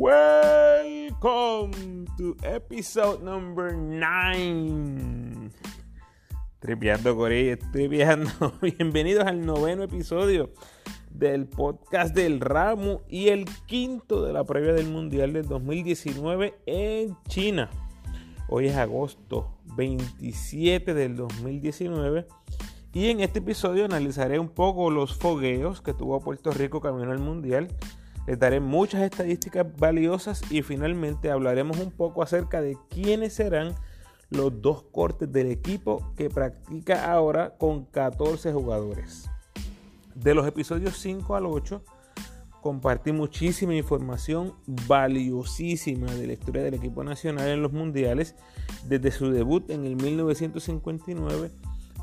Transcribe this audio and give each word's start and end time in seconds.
Welcome 0.00 1.72
to 2.16 2.36
episode 2.44 3.24
number 3.24 3.74
9. 3.74 5.50
Tripeando 6.60 7.16
Corea, 7.16 7.58
tripeando. 7.72 8.30
Bienvenidos 8.62 9.26
al 9.26 9.44
noveno 9.44 9.82
episodio 9.82 10.52
del 11.10 11.48
podcast 11.48 12.14
del 12.14 12.38
ramo 12.38 13.02
y 13.08 13.30
el 13.30 13.46
quinto 13.66 14.22
de 14.24 14.32
la 14.32 14.44
previa 14.44 14.72
del 14.72 14.86
Mundial 14.86 15.32
del 15.32 15.48
2019 15.48 16.54
en 16.66 17.16
China. 17.26 17.68
Hoy 18.48 18.68
es 18.68 18.76
agosto 18.76 19.58
27 19.74 20.94
del 20.94 21.16
2019 21.16 22.24
y 22.92 23.08
en 23.10 23.18
este 23.18 23.40
episodio 23.40 23.84
analizaré 23.84 24.38
un 24.38 24.50
poco 24.50 24.92
los 24.92 25.16
fogueos 25.16 25.82
que 25.82 25.92
tuvo 25.92 26.20
Puerto 26.20 26.52
Rico 26.52 26.80
camino 26.80 27.10
al 27.10 27.18
Mundial. 27.18 27.66
Les 28.28 28.38
daré 28.38 28.60
muchas 28.60 29.00
estadísticas 29.00 29.66
valiosas 29.78 30.42
y 30.52 30.60
finalmente 30.60 31.30
hablaremos 31.30 31.78
un 31.78 31.90
poco 31.90 32.22
acerca 32.22 32.60
de 32.60 32.76
quiénes 32.90 33.32
serán 33.32 33.74
los 34.28 34.60
dos 34.60 34.82
cortes 34.92 35.32
del 35.32 35.50
equipo 35.50 36.12
que 36.14 36.28
practica 36.28 37.10
ahora 37.10 37.56
con 37.56 37.86
14 37.86 38.52
jugadores. 38.52 39.30
De 40.14 40.34
los 40.34 40.46
episodios 40.46 40.98
5 40.98 41.36
al 41.36 41.46
8 41.46 41.82
compartí 42.60 43.12
muchísima 43.12 43.74
información 43.74 44.52
valiosísima 44.66 46.12
de 46.12 46.26
la 46.26 46.34
historia 46.34 46.62
del 46.62 46.74
equipo 46.74 47.02
nacional 47.04 47.48
en 47.48 47.62
los 47.62 47.72
mundiales 47.72 48.34
desde 48.84 49.10
su 49.10 49.30
debut 49.30 49.70
en 49.70 49.86
el 49.86 49.96
1959 49.96 51.50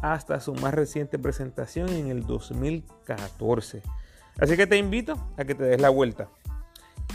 hasta 0.02 0.40
su 0.40 0.56
más 0.56 0.74
reciente 0.74 1.20
presentación 1.20 1.90
en 1.90 2.08
el 2.08 2.26
2014. 2.26 3.84
Así 4.40 4.58
que 4.58 4.68
te 4.68 4.78
invito 4.78 5.16
a 5.38 5.46
que 5.46 5.56
te 5.56 5.64
des 5.64 5.80
la 5.80 5.90
vuelta. 5.90 6.30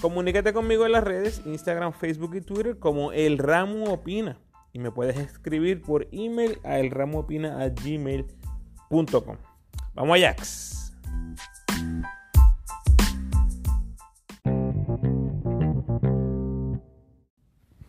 Comunícate 0.01 0.55
conmigo 0.55 0.87
en 0.87 0.93
las 0.93 1.05
redes, 1.05 1.43
Instagram, 1.45 1.93
Facebook 1.93 2.35
y 2.35 2.41
Twitter 2.41 2.79
como 2.79 3.13
El 3.13 3.37
Ramo 3.37 3.85
Opina. 3.85 4.39
Y 4.73 4.79
me 4.79 4.91
puedes 4.91 5.19
escribir 5.19 5.83
por 5.83 6.09
email 6.13 6.59
a 6.65 6.79
elramoopina.gmail.com. 6.79 9.37
Vamos 9.95 10.17
a 10.17 10.21
Jax. 10.21 10.95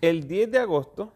El 0.02 0.28
10 0.28 0.52
de 0.52 0.58
agosto 0.58 1.14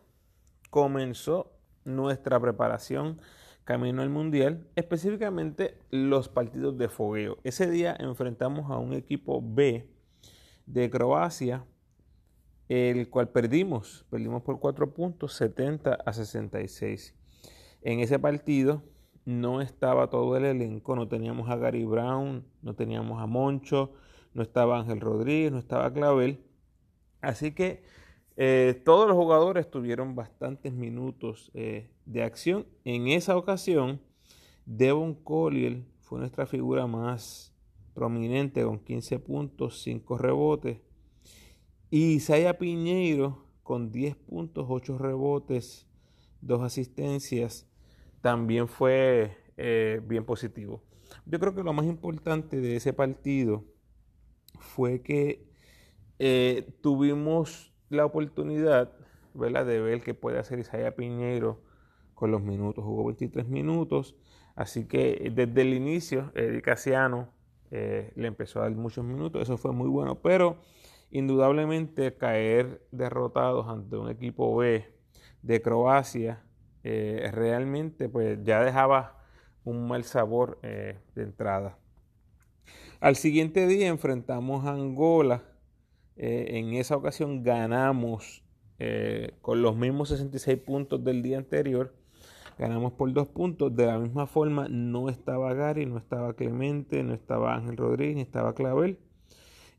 comenzó 0.69 1.51
nuestra 1.83 2.39
preparación 2.39 3.19
camino 3.65 4.03
al 4.03 4.09
Mundial, 4.09 4.67
específicamente 4.75 5.77
los 5.89 6.29
partidos 6.29 6.77
de 6.77 6.87
fogueo. 6.87 7.39
Ese 7.43 7.69
día 7.69 7.95
enfrentamos 7.99 8.71
a 8.71 8.77
un 8.77 8.93
equipo 8.93 9.41
B 9.43 9.89
de 10.67 10.89
Croacia, 10.89 11.65
el 12.69 13.09
cual 13.09 13.29
perdimos, 13.29 14.05
perdimos 14.09 14.43
por 14.43 14.59
4 14.59 14.93
puntos, 14.93 15.33
70 15.33 15.95
a 15.95 16.13
66. 16.13 17.15
En 17.81 17.99
ese 17.99 18.19
partido 18.19 18.83
no 19.25 19.61
estaba 19.61 20.09
todo 20.11 20.37
el 20.37 20.45
elenco, 20.45 20.95
no 20.95 21.07
teníamos 21.07 21.49
a 21.49 21.55
Gary 21.57 21.85
Brown, 21.85 22.45
no 22.61 22.75
teníamos 22.75 23.21
a 23.21 23.25
Moncho, 23.25 23.93
no 24.33 24.43
estaba 24.43 24.79
Ángel 24.79 25.01
Rodríguez, 25.01 25.51
no 25.51 25.57
estaba 25.57 25.91
Clavel. 25.91 26.43
Así 27.21 27.51
que 27.51 27.83
eh, 28.37 28.81
todos 28.83 29.07
los 29.07 29.15
jugadores 29.15 29.69
tuvieron 29.69 30.15
bastantes 30.15 30.73
minutos 30.73 31.51
eh, 31.53 31.89
de 32.05 32.23
acción. 32.23 32.65
En 32.83 33.07
esa 33.07 33.37
ocasión, 33.37 34.01
Devon 34.65 35.13
Collier 35.13 35.83
fue 36.01 36.19
nuestra 36.19 36.45
figura 36.45 36.85
más 36.85 37.53
prominente 37.93 38.63
con 38.63 38.79
15 38.79 39.19
puntos, 39.19 39.81
5 39.83 40.17
rebotes. 40.17 40.79
Y 41.89 42.15
Isaiah 42.15 42.57
Piñeiro 42.57 43.45
con 43.63 43.91
10 43.91 44.17
puntos, 44.17 44.65
8 44.67 44.97
rebotes, 44.97 45.87
2 46.41 46.61
asistencias, 46.61 47.67
también 48.19 48.67
fue 48.67 49.37
eh, 49.55 50.01
bien 50.05 50.25
positivo. 50.25 50.83
Yo 51.25 51.39
creo 51.39 51.55
que 51.55 51.63
lo 51.63 51.71
más 51.71 51.85
importante 51.85 52.59
de 52.59 52.75
ese 52.75 52.91
partido 52.91 53.63
fue 54.59 55.01
que 55.01 55.45
tuvimos 56.81 57.74
la 57.89 58.05
oportunidad 58.05 58.91
de 59.33 59.81
ver 59.81 60.01
qué 60.01 60.13
puede 60.13 60.39
hacer 60.39 60.59
Isaiah 60.59 60.95
Piñeiro 60.95 61.61
con 62.13 62.31
los 62.31 62.41
minutos. 62.41 62.83
Jugó 62.83 63.05
23 63.05 63.47
minutos, 63.47 64.15
así 64.55 64.87
que 64.87 65.31
desde 65.33 65.61
el 65.61 65.73
inicio 65.73 66.31
Eddie 66.35 66.61
Casiano 66.61 67.29
eh, 67.71 68.11
le 68.15 68.27
empezó 68.27 68.59
a 68.59 68.63
dar 68.63 68.71
muchos 68.71 69.03
minutos. 69.03 69.41
Eso 69.41 69.57
fue 69.57 69.71
muy 69.73 69.89
bueno, 69.89 70.21
pero 70.21 70.57
indudablemente 71.11 72.15
caer 72.15 72.85
derrotados 72.91 73.67
ante 73.67 73.97
un 73.97 74.09
equipo 74.09 74.55
B 74.55 74.85
de 75.41 75.61
Croacia 75.61 76.43
eh, 76.83 77.31
realmente 77.33 78.09
pues 78.09 78.37
ya 78.43 78.63
dejaba 78.63 79.23
un 79.63 79.87
mal 79.87 80.03
sabor 80.03 80.59
eh, 80.61 80.99
de 81.15 81.23
entrada. 81.23 81.79
Al 82.99 83.15
siguiente 83.15 83.65
día 83.65 83.87
enfrentamos 83.87 84.65
a 84.65 84.73
Angola 84.73 85.43
eh, 86.15 86.57
en 86.57 86.73
esa 86.73 86.95
ocasión 86.95 87.43
ganamos 87.43 88.43
eh, 88.79 89.31
con 89.41 89.61
los 89.61 89.75
mismos 89.75 90.09
66 90.09 90.57
puntos 90.59 91.03
del 91.03 91.21
día 91.21 91.37
anterior. 91.37 91.93
Ganamos 92.57 92.93
por 92.93 93.11
dos 93.11 93.27
puntos. 93.27 93.75
De 93.75 93.85
la 93.85 93.99
misma 93.99 94.27
forma, 94.27 94.67
no 94.69 95.09
estaba 95.09 95.53
Gary, 95.53 95.85
no 95.85 95.97
estaba 95.97 96.33
Clemente, 96.33 97.03
no 97.03 97.13
estaba 97.13 97.55
Ángel 97.55 97.77
Rodríguez, 97.77 98.15
ni 98.15 98.21
estaba 98.21 98.55
Clavel. 98.55 98.97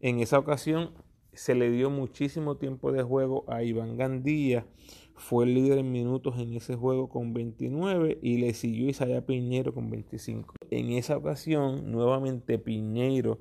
En 0.00 0.20
esa 0.20 0.38
ocasión 0.38 0.91
se 1.32 1.54
le 1.54 1.70
dio 1.70 1.91
muchísimo 1.91 2.56
tiempo 2.56 2.92
de 2.92 3.03
juego 3.03 3.44
a 3.48 3.62
Iván 3.62 3.97
Gandía. 3.97 4.66
Fue 5.14 5.44
el 5.44 5.54
líder 5.54 5.78
en 5.78 5.92
minutos 5.92 6.38
en 6.38 6.53
ese 6.53 6.76
juego 6.76 7.08
con 7.08 7.32
29 7.32 8.18
y 8.20 8.36
le 8.36 8.53
siguió 8.53 8.88
Isaiah 8.88 9.24
Piñero 9.24 9.72
con 9.72 9.91
25. 9.91 10.54
En 10.70 10.91
esa 10.91 11.16
ocasión, 11.16 11.91
nuevamente 11.91 12.58
Piñeiro, 12.58 13.38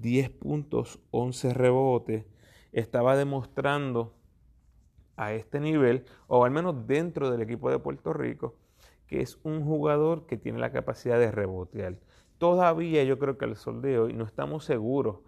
10 0.00 0.30
puntos, 0.30 1.00
11 1.10 1.54
rebotes 1.54 2.24
estaba 2.72 3.16
demostrando 3.16 4.14
a 5.16 5.34
este 5.34 5.60
nivel, 5.60 6.04
o 6.26 6.44
al 6.44 6.50
menos 6.50 6.86
dentro 6.86 7.30
del 7.30 7.42
equipo 7.42 7.70
de 7.70 7.78
Puerto 7.78 8.12
Rico, 8.12 8.56
que 9.06 9.20
es 9.20 9.38
un 9.44 9.64
jugador 9.64 10.26
que 10.26 10.38
tiene 10.38 10.58
la 10.58 10.72
capacidad 10.72 11.18
de 11.18 11.30
rebotear. 11.30 11.98
Todavía 12.38 13.04
yo 13.04 13.18
creo 13.18 13.36
que 13.36 13.44
al 13.44 13.56
sol 13.56 13.82
de 13.82 13.98
hoy 13.98 14.14
no 14.14 14.24
estamos 14.24 14.64
seguros 14.64 15.18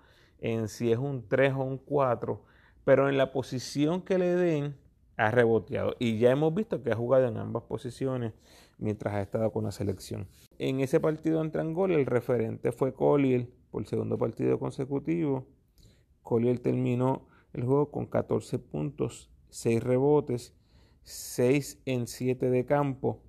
en 0.40 0.68
si 0.68 0.90
es 0.90 0.98
un 0.98 1.28
3 1.28 1.52
o 1.54 1.62
un 1.62 1.78
4, 1.78 2.42
pero 2.84 3.08
en 3.08 3.18
la 3.18 3.30
posición 3.30 4.02
que 4.02 4.18
le 4.18 4.34
den 4.34 4.76
ha 5.16 5.30
reboteado. 5.30 5.94
Y 5.98 6.18
ya 6.18 6.30
hemos 6.30 6.52
visto 6.54 6.82
que 6.82 6.90
ha 6.90 6.96
jugado 6.96 7.28
en 7.28 7.36
ambas 7.36 7.62
posiciones 7.64 8.32
mientras 8.78 9.14
ha 9.14 9.22
estado 9.22 9.52
con 9.52 9.64
la 9.64 9.70
selección. 9.70 10.26
En 10.58 10.80
ese 10.80 10.98
partido 10.98 11.40
entre 11.40 11.60
Angola 11.60 11.94
el 11.94 12.06
referente 12.06 12.72
fue 12.72 12.94
Collier 12.94 13.48
por 13.74 13.82
el 13.82 13.88
segundo 13.88 14.16
partido 14.16 14.60
consecutivo. 14.60 15.48
Collier 16.22 16.60
terminó 16.60 17.26
el 17.52 17.64
juego 17.64 17.90
con 17.90 18.06
14 18.06 18.60
puntos, 18.60 19.32
6 19.50 19.82
rebotes, 19.82 20.54
6 21.02 21.82
en 21.84 22.06
7 22.06 22.50
de 22.50 22.66
campo 22.66 23.20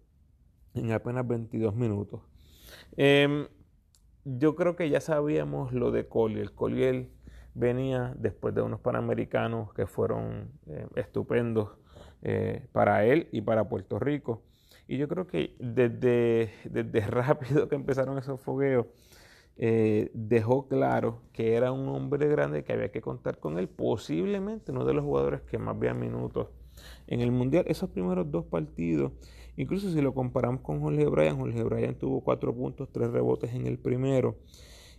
en 0.76 0.92
apenas 0.92 1.28
22 1.28 1.76
minutos. 1.76 2.22
Em, 2.96 3.48
yo 4.24 4.56
creo 4.56 4.76
que 4.76 4.88
ya 4.88 5.02
sabíamos 5.02 5.74
lo 5.74 5.90
de 5.90 6.08
Collier. 6.08 6.54
Collier 6.54 7.10
venía 7.56 8.14
después 8.16 8.54
de 8.54 8.62
unos 8.62 8.82
panamericanos 8.82 9.74
que 9.74 9.88
fueron 9.88 10.52
eh, 10.68 10.86
estupendos 10.96 11.72
eh, 12.22 12.68
para 12.72 13.04
él 13.04 13.30
y 13.32 13.42
para 13.42 13.68
Puerto 13.68 13.98
Rico. 13.98 14.44
Y 14.88 15.00
yo 15.00 15.08
creo 15.08 15.26
que 15.26 15.56
desde, 15.58 16.52
desde 16.66 17.00
rápido 17.08 17.68
que 17.68 17.74
empezaron 17.74 18.20
esos 18.20 18.40
fogueos, 18.40 18.86
eh, 19.57 20.11
dejó 20.13 20.67
claro 20.67 21.22
que 21.31 21.53
era 21.53 21.72
un 21.72 21.87
hombre 21.87 22.28
grande 22.28 22.66
que 22.66 22.73
había 22.73 22.91
que 22.91 23.02
contar 23.02 23.40
con 23.40 23.57
él, 23.57 23.69
posiblemente 23.69 24.72
uno 24.72 24.84
de 24.84 24.93
los 24.93 25.03
jugadores 25.03 25.41
que 25.41 25.57
más 25.57 25.79
vean 25.79 25.99
minutos 25.99 26.49
en 27.07 27.22
el 27.22 27.31
Mundial. 27.31 27.66
Esos 27.67 27.90
primeros 27.90 28.29
dos 28.29 28.46
partidos, 28.46 29.13
incluso 29.55 29.90
si 29.91 30.02
lo 30.02 30.13
comparamos 30.13 30.61
con 30.61 30.81
Jorge 30.81 31.05
Bryan, 31.05 31.37
Jorge 31.37 31.63
Bryan 31.63 31.96
tuvo 31.96 32.22
4 32.22 32.53
puntos, 32.53 32.90
3 32.91 33.11
rebotes 33.11 33.53
en 33.53 33.66
el 33.66 33.79
primero 33.79 34.37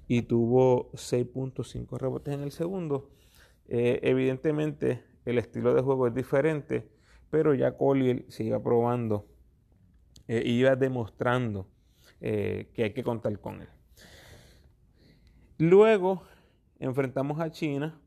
y 0.08 0.22
tuvo 0.22 0.90
6 0.94 1.26
puntos, 1.26 1.70
5 1.70 1.98
rebotes 1.98 2.34
en 2.34 2.42
el 2.42 2.52
segundo. 2.52 3.10
Eh, 3.68 4.00
evidentemente 4.02 5.02
el 5.26 5.38
estilo 5.38 5.74
de 5.74 5.82
juego 5.82 6.06
es 6.06 6.14
diferente, 6.14 6.88
pero 7.30 7.52
ya 7.52 7.76
Collier 7.76 8.24
se 8.28 8.44
iba 8.44 8.62
probando, 8.62 9.26
eh, 10.28 10.42
iba 10.46 10.76
demostrando 10.76 11.68
que 12.18 12.82
hay 12.82 12.94
que 12.94 13.04
contar 13.04 13.38
con 13.40 13.60
él. 13.60 13.68
Luego 15.58 16.22
enfrentamos 16.78 17.40
a 17.40 17.50
China. 17.50 17.98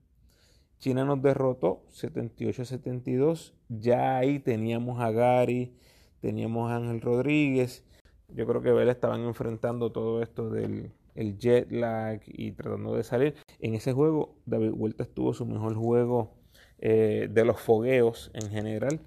China 0.77 1.03
nos 1.03 1.21
derrotó 1.21 1.83
78-72. 1.91 3.53
Ya 3.69 4.17
ahí 4.17 4.39
teníamos 4.39 5.01
a 5.01 5.11
Gary, 5.11 5.73
teníamos 6.21 6.69
a 6.69 6.75
Ángel 6.75 7.01
Rodríguez, 7.01 7.85
Yo 8.29 8.45
creo 8.45 8.61
que 8.61 8.71
Vela 8.71 8.91
estaban 8.91 9.21
enfrentando 9.21 9.91
todo 9.91 10.21
esto 10.21 10.51
del 10.51 10.91
jet 11.39 11.71
lag 11.71 12.21
y 12.27 12.51
tratando 12.51 12.95
de 12.95 13.03
salir. 13.03 13.33
En 13.59 13.73
ese 13.73 13.93
juego, 13.93 14.35
David 14.45 14.71
Huerta 14.75 15.05
tuvo 15.05 15.33
su 15.33 15.47
mejor 15.47 15.73
juego 15.73 16.35
eh, 16.77 17.27
de 17.31 17.45
los 17.45 17.59
fogueos 17.59 18.29
en 18.35 18.51
general. 18.51 19.01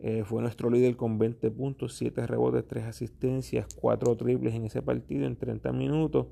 Eh, 0.00 0.24
fue 0.26 0.42
nuestro 0.42 0.68
líder 0.68 0.96
con 0.96 1.18
20 1.18 1.50
puntos, 1.50 1.94
7 1.94 2.26
rebotes, 2.26 2.68
3 2.68 2.84
asistencias, 2.84 3.66
4 3.80 4.16
triples 4.18 4.54
en 4.54 4.66
ese 4.66 4.82
partido 4.82 5.26
en 5.26 5.36
30 5.36 5.72
minutos. 5.72 6.26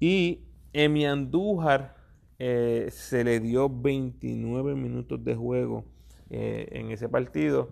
Y 0.00 0.47
Emi 0.72 1.06
Andújar 1.06 1.96
eh, 2.38 2.88
se 2.90 3.24
le 3.24 3.40
dio 3.40 3.68
29 3.68 4.74
minutos 4.74 5.24
de 5.24 5.34
juego 5.34 5.84
en 6.30 6.90
ese 6.90 7.08
partido. 7.08 7.70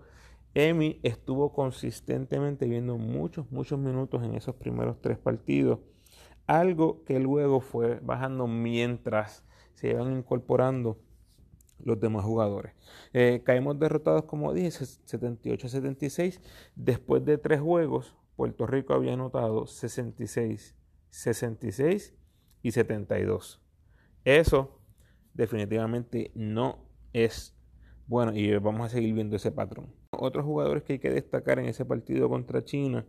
Emi 0.55 0.99
estuvo 1.03 1.53
consistentemente 1.53 2.65
viendo 2.65 2.97
muchos, 2.97 3.51
muchos 3.51 3.77
minutos 3.77 4.23
en 4.23 4.33
esos 4.33 4.55
primeros 4.55 4.99
tres 4.99 5.19
partidos. 5.19 5.79
Algo 6.47 7.03
que 7.03 7.19
luego 7.19 7.59
fue 7.61 7.99
bajando 7.99 8.47
mientras 8.47 9.43
se 9.75 9.89
iban 9.91 10.17
incorporando 10.17 10.97
los 11.83 11.99
demás 11.99 12.25
jugadores. 12.25 12.73
Eh, 13.13 13.41
caímos 13.43 13.77
derrotados, 13.77 14.23
como 14.23 14.51
dije, 14.53 14.69
78-76. 14.69 16.41
Después 16.75 17.23
de 17.23 17.37
tres 17.37 17.61
juegos, 17.61 18.15
Puerto 18.35 18.65
Rico 18.65 18.93
había 18.93 19.13
anotado 19.13 19.67
66, 19.67 20.75
66 21.11 22.16
y 22.67 22.71
72. 22.71 23.61
Eso 24.25 24.81
definitivamente 25.33 26.31
no 26.35 26.79
es 27.13 27.55
bueno 28.07 28.33
y 28.35 28.57
vamos 28.57 28.87
a 28.87 28.89
seguir 28.89 29.13
viendo 29.13 29.37
ese 29.37 29.51
patrón. 29.51 29.93
Otros 30.11 30.43
jugadores 30.43 30.83
que 30.83 30.93
hay 30.93 30.99
que 30.99 31.09
destacar 31.09 31.59
en 31.59 31.67
ese 31.67 31.85
partido 31.85 32.27
contra 32.27 32.65
China, 32.65 33.05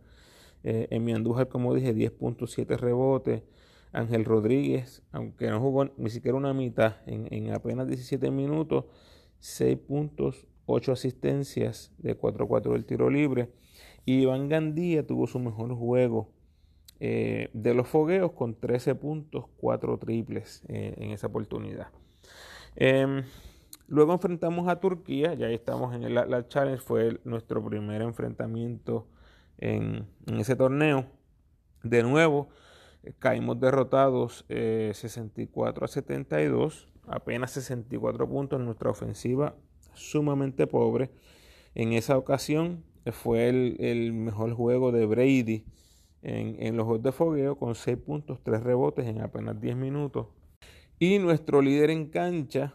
eh, 0.63 0.87
en 0.91 1.03
mi 1.03 1.11
Andújar, 1.11 1.49
como 1.49 1.73
dije, 1.75 1.93
10.7 1.93 2.77
rebotes. 2.77 3.43
Ángel 3.91 4.23
Rodríguez, 4.23 5.01
aunque 5.11 5.49
no 5.49 5.59
jugó 5.59 5.85
ni 5.97 6.09
siquiera 6.09 6.37
una 6.37 6.53
mitad, 6.53 6.97
en, 7.07 7.51
apenas 7.51 7.87
17 7.87 8.31
minutos, 8.31 8.85
6 9.39 9.77
puntos, 9.79 10.47
8 10.67 10.93
asistencias 10.93 11.91
de 11.97 12.17
4-4 12.17 12.71
del 12.73 12.85
tiro 12.85 13.09
libre. 13.09 13.49
Y 14.05 14.21
Iván 14.21 14.47
Gandía 14.47 15.05
tuvo 15.05 15.27
su 15.27 15.39
mejor 15.39 15.75
juego 15.75 16.31
eh, 16.99 17.49
de 17.53 17.73
los 17.73 17.87
fogueos 17.87 18.31
con 18.33 18.55
13 18.55 18.95
puntos, 18.95 19.45
4 19.57 19.97
triples 19.97 20.63
eh, 20.67 20.95
en 20.97 21.11
esa 21.11 21.27
oportunidad. 21.27 21.87
Em, 22.75 23.23
luego 23.87 24.13
enfrentamos 24.13 24.67
a 24.67 24.79
Turquía, 24.79 25.33
ya 25.33 25.49
estamos 25.49 25.95
en 25.95 26.13
la 26.13 26.47
Challenge, 26.47 26.81
fue 26.81 27.19
nuestro 27.23 27.63
primer 27.63 28.01
enfrentamiento 28.01 29.07
en, 29.57 30.07
en 30.27 30.39
ese 30.39 30.55
torneo. 30.55 31.05
De 31.83 32.03
nuevo, 32.03 32.49
caímos 33.19 33.59
derrotados 33.59 34.45
64 34.47 35.83
eh, 35.83 35.85
a 35.85 35.87
72, 35.87 36.87
apenas 37.07 37.51
64 37.51 38.27
puntos 38.29 38.59
en 38.59 38.65
nuestra 38.65 38.89
ofensiva 38.89 39.55
sumamente 39.93 40.67
pobre. 40.67 41.09
En 41.75 41.93
esa 41.93 42.17
ocasión 42.17 42.83
eh, 43.05 43.11
fue 43.11 43.49
el, 43.49 44.13
mejor 44.13 44.53
juego 44.53 44.91
de 44.91 45.05
Brady 45.05 45.65
en, 46.21 46.75
los 46.75 46.85
juegos 46.85 47.03
de 47.03 47.11
fogueo 47.11 47.57
con 47.57 47.75
6 47.75 47.97
puntos, 47.97 48.39
3 48.43 48.61
rebotes 48.63 49.05
en 49.05 49.21
apenas 49.21 49.59
10 49.59 49.75
minutos. 49.75 50.27
Y 50.99 51.19
nuestro 51.19 51.61
líder 51.61 51.91
en 51.91 52.07
cancha, 52.09 52.73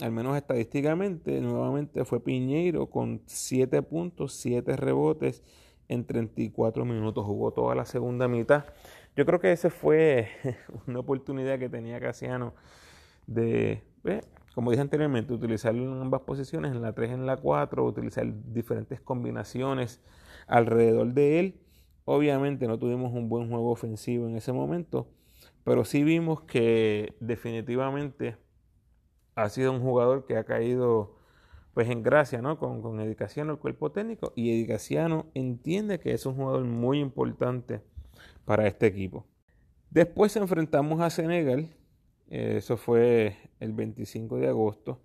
al 0.00 0.12
menos 0.12 0.36
estadísticamente, 0.36 1.40
nuevamente 1.40 2.04
fue 2.04 2.20
Piñeiro 2.20 2.90
con 2.90 3.22
7 3.26 3.82
puntos, 3.82 4.34
7 4.34 4.76
rebotes 4.76 5.42
en 5.88 6.04
34 6.04 6.84
minutos. 6.84 7.24
Jugó 7.24 7.52
toda 7.52 7.74
la 7.74 7.86
segunda 7.86 8.28
mitad. 8.28 8.64
Yo 9.16 9.24
creo 9.24 9.40
que 9.40 9.52
esa 9.52 9.70
fue 9.70 10.28
una 10.86 10.98
oportunidad 10.98 11.58
que 11.58 11.68
tenía 11.68 12.00
Casiano 12.00 12.54
de, 13.26 13.82
como 14.54 14.70
dije 14.70 14.82
anteriormente, 14.82 15.32
utilizarlo 15.32 15.82
en 15.82 16.00
ambas 16.00 16.22
posiciones, 16.22 16.72
en 16.72 16.82
la 16.82 16.92
3 16.92 17.12
en 17.12 17.26
la 17.26 17.36
4, 17.36 17.84
utilizar 17.84 18.26
diferentes 18.52 19.00
combinaciones 19.00 20.02
alrededor 20.46 21.14
de 21.14 21.40
él. 21.40 21.60
Obviamente 22.04 22.66
no 22.66 22.78
tuvimos 22.78 23.12
un 23.12 23.28
buen 23.28 23.48
juego 23.48 23.70
ofensivo 23.70 24.28
en 24.28 24.36
ese 24.36 24.52
momento, 24.52 25.08
pero 25.64 25.84
sí 25.84 26.04
vimos 26.04 26.42
que 26.42 27.14
definitivamente 27.20 28.36
ha 29.34 29.48
sido 29.48 29.72
un 29.72 29.80
jugador 29.80 30.26
que 30.26 30.36
ha 30.36 30.44
caído 30.44 31.16
pues 31.72 31.90
en 31.90 32.02
gracia, 32.02 32.40
¿no? 32.40 32.58
Con, 32.58 32.82
con 32.82 33.00
Edicaciano, 33.00 33.52
el 33.52 33.58
cuerpo 33.58 33.90
técnico, 33.90 34.32
y 34.36 34.52
Edicaciano 34.52 35.26
entiende 35.34 35.98
que 35.98 36.12
es 36.12 36.24
un 36.24 36.36
jugador 36.36 36.64
muy 36.64 37.00
importante 37.00 37.80
para 38.44 38.66
este 38.68 38.86
equipo. 38.86 39.26
Después 39.90 40.36
enfrentamos 40.36 41.00
a 41.00 41.10
Senegal, 41.10 41.68
eh, 42.30 42.54
eso 42.58 42.76
fue 42.76 43.36
el 43.60 43.72
25 43.72 44.38
de 44.38 44.48
agosto, 44.48 45.00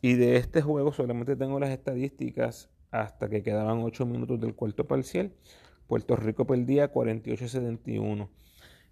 y 0.00 0.14
de 0.14 0.36
este 0.36 0.62
juego 0.62 0.92
solamente 0.92 1.34
tengo 1.34 1.58
las 1.58 1.70
estadísticas 1.70 2.70
hasta 2.90 3.28
que 3.28 3.42
quedaban 3.42 3.80
8 3.80 4.06
minutos 4.06 4.40
del 4.40 4.54
cuarto 4.54 4.86
parcial. 4.86 5.32
Puerto 5.88 6.14
Rico 6.14 6.46
perdía 6.46 6.92
48-71. 6.92 8.28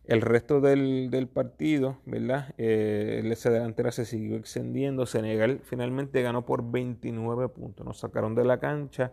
El 0.05 0.21
resto 0.23 0.61
del, 0.61 1.29
partido, 1.33 1.99
¿verdad? 2.07 2.55
Eh, 2.59 3.35
se 3.37 4.05
siguió 4.05 4.37
extendiendo. 4.37 5.05
Senegal 5.07 5.61
finalmente 5.63 6.23
ganó 6.23 6.47
por 6.47 6.69
29 6.71 7.49
puntos. 7.51 7.87
Nos 7.87 7.99
sacaron 7.99 8.35
de 8.35 8.45
la 8.45 8.59
cancha. 8.59 9.13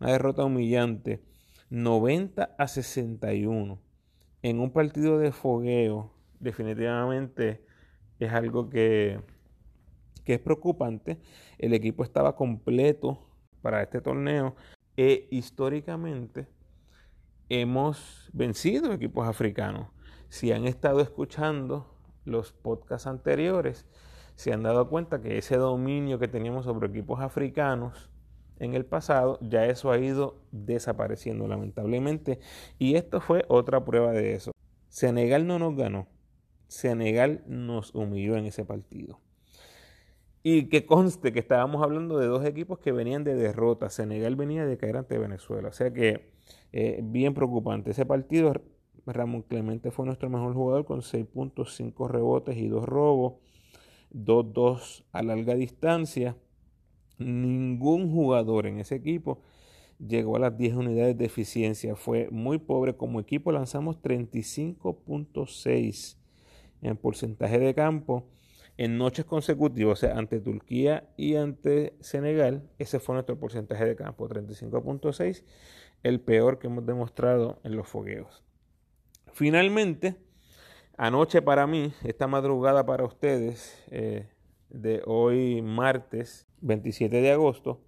Una 0.00 0.12
derrota 0.12 0.44
humillante. 0.44 1.22
90 1.70 2.56
a 2.58 2.68
61 2.68 3.78
en 4.42 4.60
un 4.60 4.70
partido 4.70 5.18
de 5.18 5.32
fogueo 5.32 6.12
definitivamente 6.40 7.62
es 8.18 8.32
algo 8.32 8.68
que, 8.70 9.20
que, 10.24 10.34
es 10.34 10.40
preocupante. 10.40 11.18
El 11.58 11.74
equipo 11.74 12.02
estaba 12.02 12.34
completo 12.34 13.18
para 13.62 13.82
este 13.82 14.00
torneo 14.00 14.56
e 14.96 15.28
históricamente 15.30 16.46
hemos 17.50 18.30
vencido 18.32 18.92
equipos 18.92 19.28
africanos. 19.28 19.88
Si 20.30 20.52
han 20.52 20.66
estado 20.66 21.00
escuchando 21.00 21.92
los 22.24 22.52
podcasts 22.52 23.06
anteriores, 23.06 23.86
se 24.36 24.52
han 24.52 24.62
dado 24.62 24.88
cuenta 24.88 25.20
que 25.20 25.36
ese 25.36 25.56
dominio 25.56 26.18
que 26.18 26.28
teníamos 26.28 26.64
sobre 26.64 26.88
equipos 26.88 27.20
africanos 27.20 28.08
en 28.60 28.74
el 28.74 28.84
pasado, 28.84 29.38
ya 29.42 29.66
eso 29.66 29.90
ha 29.90 29.98
ido 29.98 30.36
desapareciendo 30.52 31.48
lamentablemente. 31.48 32.38
Y 32.78 32.94
esto 32.94 33.20
fue 33.20 33.44
otra 33.48 33.84
prueba 33.84 34.12
de 34.12 34.34
eso. 34.34 34.52
Senegal 34.88 35.46
no 35.46 35.58
nos 35.58 35.76
ganó. 35.76 36.06
Senegal 36.68 37.42
nos 37.46 37.94
humilló 37.94 38.36
en 38.36 38.44
ese 38.46 38.64
partido. 38.64 39.18
Y 40.42 40.68
que 40.68 40.86
conste 40.86 41.32
que 41.32 41.40
estábamos 41.40 41.82
hablando 41.82 42.18
de 42.18 42.26
dos 42.26 42.44
equipos 42.44 42.78
que 42.78 42.92
venían 42.92 43.24
de 43.24 43.34
derrota. 43.34 43.90
Senegal 43.90 44.36
venía 44.36 44.64
de 44.64 44.78
caer 44.78 44.98
ante 44.98 45.18
Venezuela. 45.18 45.68
O 45.68 45.72
sea 45.72 45.92
que 45.92 46.32
eh, 46.72 47.00
bien 47.02 47.34
preocupante. 47.34 47.90
Ese 47.90 48.06
partido, 48.06 48.52
Ramón 49.06 49.42
Clemente 49.42 49.90
fue 49.90 50.06
nuestro 50.06 50.30
mejor 50.30 50.54
jugador 50.54 50.84
con 50.84 51.02
6 51.02 51.26
puntos, 51.26 51.74
5 51.76 52.08
rebotes 52.08 52.56
y 52.56 52.68
2 52.68 52.84
robos. 52.84 53.34
2-2 54.12 55.04
a 55.12 55.22
larga 55.22 55.54
distancia. 55.54 56.36
Ningún 57.18 58.12
jugador 58.12 58.66
en 58.66 58.80
ese 58.80 58.96
equipo 58.96 59.40
llegó 59.98 60.36
a 60.36 60.40
las 60.40 60.56
10 60.56 60.76
unidades 60.76 61.18
de 61.18 61.26
eficiencia. 61.26 61.96
Fue 61.96 62.28
muy 62.30 62.58
pobre. 62.58 62.96
Como 62.96 63.20
equipo 63.20 63.52
lanzamos 63.52 64.00
35.6 64.02 66.16
en 66.82 66.96
porcentaje 66.96 67.58
de 67.58 67.74
campo 67.74 68.24
en 68.76 68.96
noches 68.96 69.24
consecutivas, 69.26 69.98
o 69.98 70.00
sea, 70.00 70.16
ante 70.16 70.40
Turquía 70.40 71.10
y 71.18 71.36
ante 71.36 71.92
Senegal. 72.00 72.70
Ese 72.78 72.98
fue 72.98 73.14
nuestro 73.14 73.38
porcentaje 73.38 73.84
de 73.84 73.94
campo, 73.94 74.26
35.6, 74.26 75.44
el 76.02 76.20
peor 76.20 76.58
que 76.58 76.66
hemos 76.66 76.86
demostrado 76.86 77.60
en 77.64 77.76
los 77.76 77.88
fogueos. 77.88 78.42
Finalmente, 79.32 80.16
anoche 80.96 81.42
para 81.42 81.66
mí, 81.66 81.92
esta 82.04 82.26
madrugada 82.26 82.84
para 82.84 83.04
ustedes, 83.04 83.82
eh, 83.90 84.28
de 84.70 85.02
hoy 85.04 85.62
martes 85.62 86.46
27 86.60 87.20
de 87.20 87.32
agosto, 87.32 87.80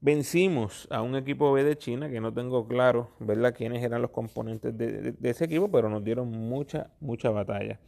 vencimos 0.00 0.86
a 0.90 1.02
un 1.02 1.16
equipo 1.16 1.52
B 1.52 1.64
de 1.64 1.76
China, 1.76 2.08
que 2.08 2.20
no 2.20 2.32
tengo 2.32 2.66
claro, 2.66 3.10
¿verdad?, 3.18 3.54
quiénes 3.54 3.82
eran 3.82 4.02
los 4.02 4.10
componentes 4.10 4.76
de, 4.76 5.14
ese 5.22 5.44
equipo, 5.44 5.70
pero 5.70 5.88
nos 5.88 6.04
dieron 6.04 6.30
mucha, 6.30 6.90
mucha 7.00 7.30
batalla. 7.30 7.80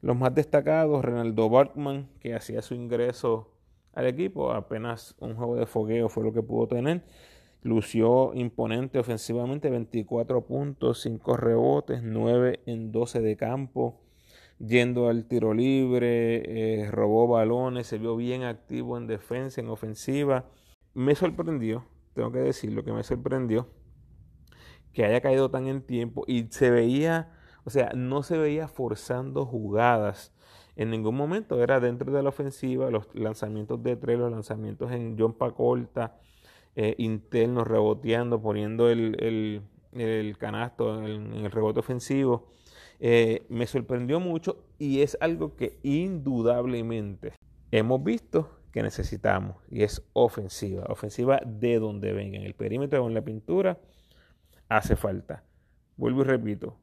Los 0.00 0.16
más 0.16 0.34
destacados, 0.34 1.04
Renaldo 1.04 1.48
Bartman, 1.48 2.08
que 2.20 2.34
hacía 2.34 2.62
su 2.62 2.74
ingreso 2.74 3.50
al 3.92 4.06
equipo, 4.06 4.52
apenas 4.52 5.14
un 5.18 5.34
juego 5.34 5.56
de 5.56 5.66
fogueo 5.66 6.08
fue 6.08 6.24
lo 6.24 6.32
que 6.32 6.42
pudo 6.42 6.68
tener. 6.68 7.02
Lució 7.64 8.34
imponente 8.34 8.98
ofensivamente, 8.98 9.70
24 9.70 10.44
puntos, 10.44 11.00
5 11.00 11.38
rebotes, 11.38 12.02
9 12.02 12.60
en 12.66 12.92
12 12.92 13.22
de 13.22 13.38
campo, 13.38 14.02
yendo 14.58 15.08
al 15.08 15.24
tiro 15.24 15.54
libre, 15.54 16.82
eh, 16.82 16.90
robó 16.90 17.26
balones, 17.26 17.86
se 17.86 17.96
vio 17.96 18.16
bien 18.16 18.42
activo 18.42 18.98
en 18.98 19.06
defensa, 19.06 19.62
en 19.62 19.70
ofensiva. 19.70 20.44
Me 20.92 21.14
sorprendió, 21.14 21.86
tengo 22.12 22.30
que 22.32 22.40
decir 22.40 22.70
lo 22.70 22.84
que 22.84 22.92
me 22.92 23.02
sorprendió, 23.02 23.70
que 24.92 25.06
haya 25.06 25.22
caído 25.22 25.50
tan 25.50 25.66
en 25.66 25.80
tiempo 25.80 26.24
y 26.26 26.48
se 26.50 26.70
veía, 26.70 27.32
o 27.64 27.70
sea, 27.70 27.92
no 27.94 28.22
se 28.22 28.36
veía 28.36 28.68
forzando 28.68 29.46
jugadas 29.46 30.34
en 30.76 30.90
ningún 30.90 31.16
momento. 31.16 31.62
Era 31.62 31.80
dentro 31.80 32.12
de 32.12 32.22
la 32.22 32.28
ofensiva, 32.28 32.90
los 32.90 33.08
lanzamientos 33.14 33.82
de 33.82 33.96
tres, 33.96 34.18
los 34.18 34.30
lanzamientos 34.30 34.92
en 34.92 35.16
John 35.18 35.32
Pacolta, 35.32 36.20
eh, 36.76 36.94
internos, 36.98 37.66
reboteando, 37.66 38.40
poniendo 38.42 38.90
el, 38.90 39.62
canasto 40.38 41.04
en, 41.04 41.32
el 41.32 41.50
rebote 41.50 41.80
ofensivo. 41.80 42.48
Eh, 43.00 43.44
me 43.48 43.66
sorprendió 43.66 44.20
mucho 44.20 44.64
y 44.78 45.02
es 45.02 45.16
algo 45.20 45.56
que 45.56 45.78
indudablemente 45.82 47.32
hemos 47.70 48.02
visto 48.02 48.50
que 48.72 48.82
necesitamos 48.82 49.56
y 49.70 49.82
es 49.82 50.02
ofensiva, 50.12 50.84
ofensiva 50.88 51.40
de 51.44 51.78
donde 51.78 52.12
venga, 52.12 52.38
en 52.38 52.44
el 52.44 52.54
perímetro 52.54 53.04
o 53.04 53.08
en 53.08 53.14
la 53.14 53.22
pintura, 53.22 53.78
hace 54.68 54.96
falta. 54.96 55.44
Vuelvo 55.96 56.22
y 56.22 56.24
repito, 56.24 56.76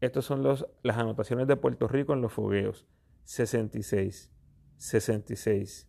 estas 0.00 0.24
son 0.24 0.42
los, 0.42 0.66
las 0.82 0.96
anotaciones 0.96 1.46
de 1.46 1.56
Puerto 1.56 1.88
Rico 1.88 2.12
en 2.14 2.22
los 2.22 2.32
fogueos. 2.32 2.86
66, 3.24 4.30
66, 4.76 5.88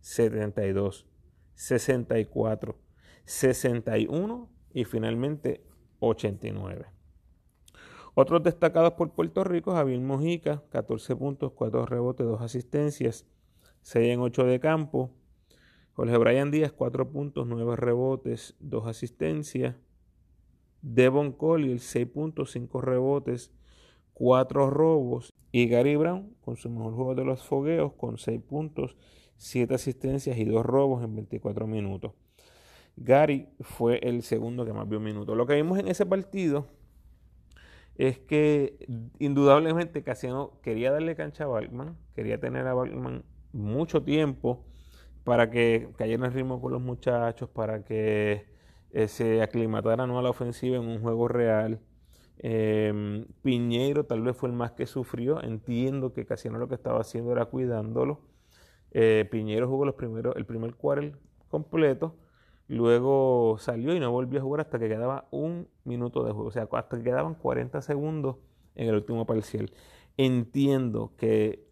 72, 0.00 1.06
64, 1.54 2.76
61 3.24 4.48
y 4.72 4.84
finalmente 4.84 5.64
89. 6.00 6.86
Otros 8.14 8.42
destacados 8.42 8.92
por 8.92 9.12
Puerto 9.12 9.42
Rico, 9.42 9.72
Javier 9.72 10.00
Mojica, 10.00 10.62
14 10.70 11.16
puntos, 11.16 11.52
4 11.52 11.86
rebotes, 11.86 12.26
2 12.26 12.42
asistencias, 12.42 13.26
6 13.80 14.12
en 14.12 14.20
8 14.20 14.44
de 14.44 14.60
campo. 14.60 15.10
Jorge 15.94 16.18
Brian 16.18 16.50
Díaz, 16.50 16.72
4 16.72 17.10
puntos, 17.10 17.46
9 17.46 17.76
rebotes, 17.76 18.54
2 18.60 18.86
asistencias. 18.86 19.76
Devon 20.82 21.32
Collier, 21.32 21.78
6 21.78 22.06
puntos, 22.08 22.50
5 22.52 22.80
rebotes, 22.82 23.50
4 24.12 24.68
robos. 24.68 25.32
Y 25.50 25.68
Gary 25.68 25.96
Brown, 25.96 26.34
con 26.42 26.56
su 26.56 26.68
mejor 26.68 26.94
juego 26.94 27.14
de 27.14 27.24
los 27.24 27.42
fogueos, 27.42 27.94
con 27.94 28.18
6 28.18 28.42
puntos, 28.42 28.96
7 29.36 29.74
asistencias 29.74 30.36
y 30.36 30.44
2 30.44 30.66
robos 30.66 31.02
en 31.02 31.14
24 31.14 31.66
minutos. 31.66 32.12
Gary 32.96 33.48
fue 33.60 33.98
el 34.02 34.22
segundo 34.22 34.64
que 34.64 34.72
más 34.72 34.88
vio 34.88 35.00
minutos. 35.00 35.36
Lo 35.36 35.46
que 35.46 35.54
vimos 35.54 35.78
en 35.78 35.88
ese 35.88 36.06
partido 36.06 36.66
es 37.96 38.18
que 38.18 38.86
indudablemente 39.18 40.02
Casiano 40.02 40.60
quería 40.62 40.92
darle 40.92 41.14
cancha 41.14 41.44
a 41.44 41.46
Balkman, 41.48 41.96
quería 42.14 42.40
tener 42.40 42.66
a 42.66 42.74
Balkman 42.74 43.24
mucho 43.52 44.02
tiempo 44.02 44.64
para 45.24 45.50
que 45.50 45.88
cayera 45.96 46.26
en 46.26 46.32
ritmo 46.32 46.60
con 46.60 46.72
los 46.72 46.82
muchachos, 46.82 47.48
para 47.48 47.84
que 47.84 48.46
eh, 48.92 49.08
se 49.08 49.42
aclimataran 49.42 50.10
a 50.10 50.22
la 50.22 50.30
ofensiva 50.30 50.76
en 50.76 50.82
un 50.86 51.00
juego 51.00 51.28
real. 51.28 51.80
Em, 52.38 53.26
Piñeiro 53.42 54.04
tal 54.04 54.22
vez 54.22 54.36
fue 54.36 54.48
el 54.48 54.54
más 54.54 54.72
que 54.72 54.86
sufrió. 54.86 55.42
Entiendo 55.42 56.12
que 56.12 56.26
Casiano 56.26 56.58
lo 56.58 56.68
que 56.68 56.74
estaba 56.74 57.00
haciendo 57.00 57.32
era 57.32 57.46
cuidándolo. 57.46 58.20
Eh, 58.90 59.28
Piñeiro 59.30 59.68
jugó 59.68 59.84
los 59.86 59.94
primeros, 59.94 60.36
el 60.36 60.46
primer 60.46 60.74
quarter 60.74 61.16
completo. 61.48 62.16
Luego 62.72 63.58
salió 63.58 63.94
y 63.94 64.00
no 64.00 64.10
volvió 64.10 64.40
a 64.40 64.42
jugar 64.42 64.62
hasta 64.62 64.78
que 64.78 64.88
quedaba 64.88 65.28
un 65.30 65.68
minuto 65.84 66.24
de 66.24 66.32
juego. 66.32 66.48
O 66.48 66.52
sea, 66.52 66.66
hasta 66.72 66.96
que 66.96 67.02
quedaban 67.02 67.34
40 67.34 67.82
segundos 67.82 68.36
en 68.76 68.88
el 68.88 68.94
último 68.94 69.26
parcial. 69.26 69.70
Entiendo 70.16 71.12
que 71.18 71.68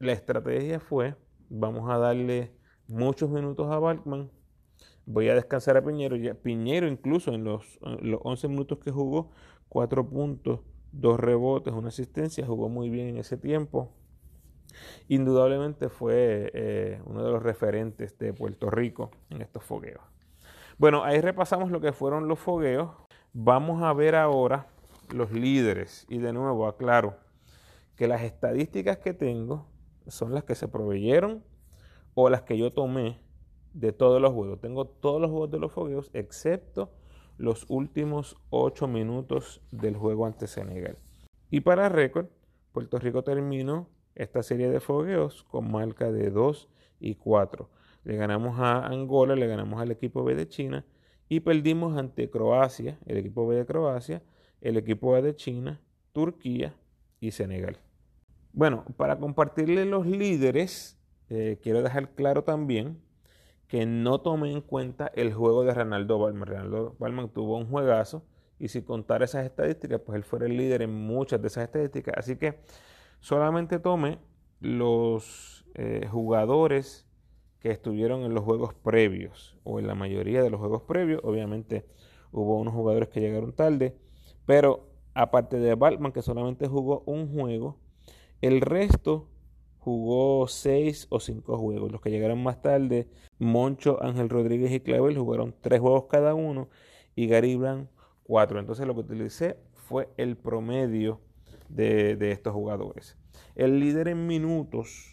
la 0.00 0.10
estrategia 0.10 0.80
fue, 0.80 1.14
vamos 1.48 1.88
a 1.88 1.96
darle 1.96 2.50
muchos 2.88 3.30
minutos 3.30 3.70
a 3.70 3.78
Balkman, 3.78 4.32
voy 5.06 5.28
a 5.28 5.36
descansar 5.36 5.76
a 5.76 5.84
Piñero. 5.84 6.16
Piñero 6.42 6.88
incluso 6.88 7.32
en 7.32 7.44
los, 7.44 7.78
los 8.00 8.18
11 8.24 8.48
minutos 8.48 8.78
que 8.80 8.90
jugó, 8.90 9.30
4 9.68 10.08
puntos, 10.08 10.58
2 10.90 11.20
rebotes, 11.20 11.72
una 11.72 11.90
asistencia, 11.90 12.44
jugó 12.44 12.68
muy 12.68 12.90
bien 12.90 13.06
en 13.06 13.18
ese 13.18 13.36
tiempo. 13.36 13.92
Indudablemente 15.06 15.88
fue 15.88 16.50
eh, 16.52 17.00
uno 17.06 17.22
de 17.24 17.30
los 17.30 17.44
referentes 17.44 18.18
de 18.18 18.32
Puerto 18.32 18.70
Rico 18.70 19.12
en 19.30 19.40
estos 19.40 19.62
fogueos. 19.62 20.11
Bueno, 20.82 21.04
ahí 21.04 21.20
repasamos 21.20 21.70
lo 21.70 21.80
que 21.80 21.92
fueron 21.92 22.26
los 22.26 22.40
fogueos. 22.40 22.90
Vamos 23.32 23.84
a 23.84 23.92
ver 23.92 24.16
ahora 24.16 24.66
los 25.14 25.30
líderes. 25.30 26.04
Y 26.08 26.18
de 26.18 26.32
nuevo 26.32 26.66
aclaro 26.66 27.14
que 27.94 28.08
las 28.08 28.22
estadísticas 28.22 28.98
que 28.98 29.14
tengo 29.14 29.68
son 30.08 30.34
las 30.34 30.42
que 30.42 30.56
se 30.56 30.66
proveyeron 30.66 31.44
o 32.14 32.28
las 32.30 32.42
que 32.42 32.58
yo 32.58 32.72
tomé 32.72 33.20
de 33.74 33.92
todos 33.92 34.20
los 34.20 34.32
juegos. 34.32 34.60
Tengo 34.60 34.84
todos 34.84 35.20
los 35.20 35.30
juegos 35.30 35.52
de 35.52 35.60
los 35.60 35.70
fogueos 35.70 36.10
excepto 36.14 36.90
los 37.38 37.64
últimos 37.68 38.36
8 38.50 38.88
minutos 38.88 39.62
del 39.70 39.96
juego 39.96 40.26
ante 40.26 40.48
Senegal. 40.48 40.98
Y 41.48 41.60
para 41.60 41.90
récord, 41.90 42.26
Puerto 42.72 42.98
Rico 42.98 43.22
terminó 43.22 43.88
esta 44.16 44.42
serie 44.42 44.68
de 44.68 44.80
fogueos 44.80 45.44
con 45.44 45.70
marca 45.70 46.10
de 46.10 46.32
2 46.32 46.68
y 46.98 47.14
4. 47.14 47.70
Le 48.04 48.16
ganamos 48.16 48.58
a 48.58 48.86
Angola, 48.86 49.36
le 49.36 49.46
ganamos 49.46 49.80
al 49.80 49.90
equipo 49.90 50.24
B 50.24 50.34
de 50.34 50.48
China 50.48 50.84
y 51.28 51.40
perdimos 51.40 51.96
ante 51.96 52.28
Croacia, 52.30 52.98
el 53.06 53.16
equipo 53.16 53.46
B 53.46 53.56
de 53.56 53.66
Croacia, 53.66 54.22
el 54.60 54.76
equipo 54.76 55.14
A 55.14 55.22
de 55.22 55.34
China, 55.34 55.80
Turquía 56.12 56.74
y 57.20 57.30
Senegal. 57.30 57.78
Bueno, 58.52 58.84
para 58.96 59.18
compartirle 59.18 59.84
los 59.84 60.06
líderes, 60.06 60.98
eh, 61.30 61.58
quiero 61.62 61.82
dejar 61.82 62.10
claro 62.14 62.44
también 62.44 63.00
que 63.66 63.86
no 63.86 64.20
tomé 64.20 64.52
en 64.52 64.60
cuenta 64.60 65.10
el 65.14 65.32
juego 65.32 65.64
de 65.64 65.72
Ronaldo 65.72 66.18
Balman. 66.18 66.46
Ronaldo 66.46 66.96
Balman 66.98 67.30
tuvo 67.30 67.56
un 67.56 67.66
juegazo 67.66 68.22
y 68.58 68.68
si 68.68 68.82
contar 68.82 69.22
esas 69.22 69.46
estadísticas, 69.46 70.00
pues 70.04 70.16
él 70.16 70.24
fue 70.24 70.44
el 70.44 70.56
líder 70.56 70.82
en 70.82 70.92
muchas 70.92 71.40
de 71.40 71.48
esas 71.48 71.64
estadísticas. 71.64 72.14
Así 72.18 72.36
que 72.36 72.60
solamente 73.20 73.78
tomé 73.78 74.18
los 74.60 75.64
eh, 75.74 76.06
jugadores 76.10 77.06
que 77.62 77.70
estuvieron 77.70 78.22
en 78.22 78.34
los 78.34 78.42
juegos 78.42 78.74
previos 78.74 79.56
o 79.62 79.78
en 79.78 79.86
la 79.86 79.94
mayoría 79.94 80.42
de 80.42 80.50
los 80.50 80.58
juegos 80.58 80.82
previos. 80.82 81.20
Obviamente 81.22 81.86
hubo 82.32 82.58
unos 82.58 82.74
jugadores 82.74 83.08
que 83.08 83.20
llegaron 83.20 83.52
tarde, 83.52 83.96
pero 84.46 84.88
aparte 85.14 85.58
de 85.58 85.76
Balman 85.76 86.10
que 86.10 86.22
solamente 86.22 86.66
jugó 86.66 87.04
un 87.06 87.32
juego, 87.32 87.78
el 88.40 88.60
resto 88.60 89.28
jugó 89.78 90.48
seis 90.48 91.06
o 91.10 91.20
cinco 91.20 91.56
juegos. 91.56 91.92
Los 91.92 92.00
que 92.00 92.10
llegaron 92.10 92.42
más 92.42 92.60
tarde, 92.60 93.08
Moncho, 93.38 94.02
Ángel 94.02 94.28
Rodríguez 94.28 94.72
y 94.72 94.80
Clavel 94.80 95.16
jugaron 95.16 95.54
tres 95.60 95.80
juegos 95.80 96.06
cada 96.10 96.34
uno 96.34 96.68
y 97.14 97.28
Gary 97.28 97.54
Brown 97.54 97.88
cuatro. 98.24 98.58
Entonces 98.58 98.88
lo 98.88 98.94
que 98.94 99.00
utilicé 99.00 99.56
fue 99.74 100.08
el 100.16 100.36
promedio 100.36 101.20
de, 101.68 102.16
de 102.16 102.32
estos 102.32 102.52
jugadores. 102.52 103.16
El 103.54 103.78
líder 103.78 104.08
en 104.08 104.26
minutos 104.26 105.11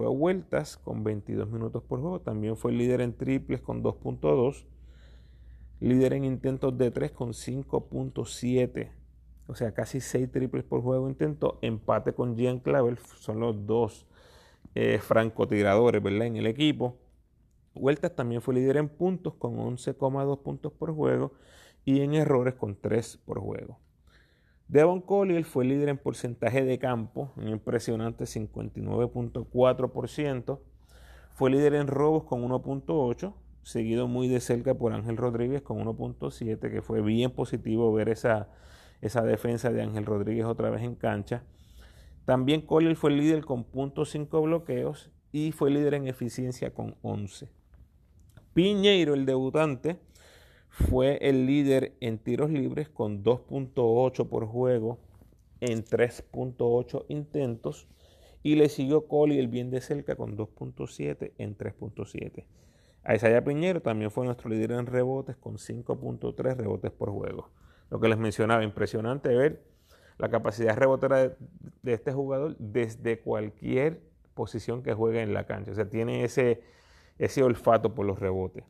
fue 0.00 0.06
a 0.06 0.08
vueltas 0.08 0.78
con 0.78 1.04
22 1.04 1.50
minutos 1.50 1.82
por 1.82 2.00
juego. 2.00 2.22
También 2.22 2.56
fue 2.56 2.72
líder 2.72 3.02
en 3.02 3.12
triples 3.12 3.60
con 3.60 3.82
2.2. 3.82 4.64
Líder 5.80 6.14
en 6.14 6.24
intentos 6.24 6.78
de 6.78 6.90
3 6.90 7.12
con 7.12 7.34
5.7 7.34 8.92
o 9.46 9.54
sea, 9.54 9.74
casi 9.74 10.00
6 10.00 10.30
triples 10.30 10.64
por 10.64 10.80
juego 10.80 11.06
intentó, 11.06 11.58
empate 11.60 12.14
con 12.14 12.34
Jean 12.34 12.60
Clavel, 12.60 12.98
son 13.18 13.40
los 13.40 13.66
dos 13.66 14.06
eh, 14.74 15.00
francotiradores, 15.02 16.02
¿verdad? 16.02 16.28
En 16.28 16.36
el 16.36 16.46
equipo. 16.46 16.96
Huertas 17.74 18.16
también 18.16 18.40
fue 18.40 18.54
líder 18.54 18.78
en 18.78 18.88
puntos 18.88 19.34
con 19.34 19.56
11,2 19.56 20.42
puntos 20.42 20.72
por 20.72 20.94
juego 20.94 21.32
y 21.84 22.00
en 22.00 22.14
errores 22.14 22.54
con 22.54 22.74
3 22.74 23.18
por 23.26 23.40
juego. 23.40 23.78
Devon 24.70 25.00
Collier 25.00 25.44
fue 25.44 25.64
líder 25.64 25.88
en 25.88 25.98
porcentaje 25.98 26.64
de 26.64 26.78
campo, 26.78 27.32
un 27.36 27.48
impresionante 27.48 28.24
59.4%. 28.24 30.60
Fue 31.34 31.50
líder 31.50 31.74
en 31.74 31.88
robos 31.88 32.22
con 32.24 32.48
1.8, 32.48 33.34
seguido 33.62 34.06
muy 34.06 34.28
de 34.28 34.40
cerca 34.40 34.74
por 34.74 34.92
Ángel 34.92 35.16
Rodríguez 35.16 35.62
con 35.62 35.84
1.7, 35.84 36.70
que 36.70 36.82
fue 36.82 37.02
bien 37.02 37.32
positivo 37.32 37.92
ver 37.92 38.08
esa 38.08 38.48
esa 39.00 39.22
defensa 39.22 39.70
de 39.70 39.82
Ángel 39.82 40.06
Rodríguez 40.06 40.44
otra 40.44 40.70
vez 40.70 40.82
en 40.82 40.94
cancha. 40.94 41.42
También 42.24 42.60
Collier 42.60 42.96
fue 42.96 43.10
líder 43.10 43.44
con 43.44 43.64
.5 43.64 44.42
bloqueos 44.42 45.10
y 45.32 45.52
fue 45.52 45.70
líder 45.70 45.94
en 45.94 46.06
eficiencia 46.06 46.72
con 46.72 46.96
11. 47.02 47.48
Piñeiro, 48.52 49.14
el 49.14 49.26
debutante, 49.26 49.98
fue 50.70 51.18
el 51.20 51.46
líder 51.46 51.94
en 52.00 52.18
tiros 52.18 52.50
libres 52.50 52.88
con 52.88 53.22
2.8 53.22 54.28
por 54.28 54.46
juego 54.46 54.98
en 55.60 55.84
3.8 55.84 57.04
intentos 57.08 57.86
y 58.42 58.54
le 58.54 58.68
siguió 58.68 59.06
Collier 59.06 59.48
bien 59.48 59.70
de 59.70 59.82
cerca 59.82 60.16
con 60.16 60.36
2.7 60.36 61.32
en 61.36 61.58
3.7. 61.58 62.44
Isaiah 63.14 63.44
Piñero 63.44 63.82
también 63.82 64.10
fue 64.10 64.24
nuestro 64.24 64.48
líder 64.48 64.72
en 64.72 64.86
rebotes 64.86 65.36
con 65.36 65.56
5.3 65.56 66.56
rebotes 66.56 66.90
por 66.90 67.10
juego 67.10 67.50
lo 67.90 68.00
que 68.00 68.08
les 68.08 68.18
mencionaba, 68.18 68.62
impresionante 68.62 69.28
ver 69.34 69.62
la 70.18 70.30
capacidad 70.30 70.76
rebotera 70.76 71.18
de, 71.18 71.36
de, 71.82 71.92
este 71.92 72.12
jugador 72.12 72.56
desde 72.58 73.20
cualquier 73.20 74.00
posición 74.34 74.82
que 74.82 74.94
juegue 74.94 75.22
en 75.22 75.34
la 75.34 75.44
cancha. 75.44 75.72
O 75.72 75.74
sea, 75.74 75.88
tiene 75.88 76.24
ese, 76.24 76.62
ese 77.18 77.42
olfato 77.42 77.94
por 77.94 78.06
los 78.06 78.18
rebotes. 78.18 78.64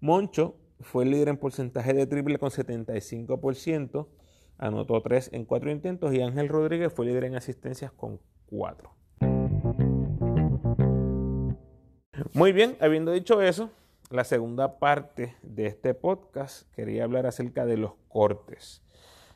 Moncho 0.00 0.56
fue 0.84 1.04
el 1.04 1.10
líder 1.10 1.28
en 1.28 1.36
porcentaje 1.38 1.92
de 1.94 2.06
triple 2.06 2.38
con 2.38 2.50
75%, 2.50 4.06
anotó 4.58 5.00
3 5.00 5.30
en 5.32 5.44
4 5.44 5.70
intentos 5.70 6.14
y 6.14 6.20
Ángel 6.20 6.48
Rodríguez 6.48 6.92
fue 6.92 7.06
líder 7.06 7.24
en 7.24 7.34
asistencias 7.34 7.90
con 7.90 8.20
4. 8.46 8.90
Muy 12.34 12.52
bien, 12.52 12.76
habiendo 12.80 13.12
dicho 13.12 13.40
eso, 13.42 13.70
la 14.10 14.24
segunda 14.24 14.78
parte 14.78 15.34
de 15.42 15.66
este 15.66 15.94
podcast 15.94 16.70
quería 16.74 17.04
hablar 17.04 17.26
acerca 17.26 17.64
de 17.66 17.78
los 17.78 17.92
cortes. 18.08 18.82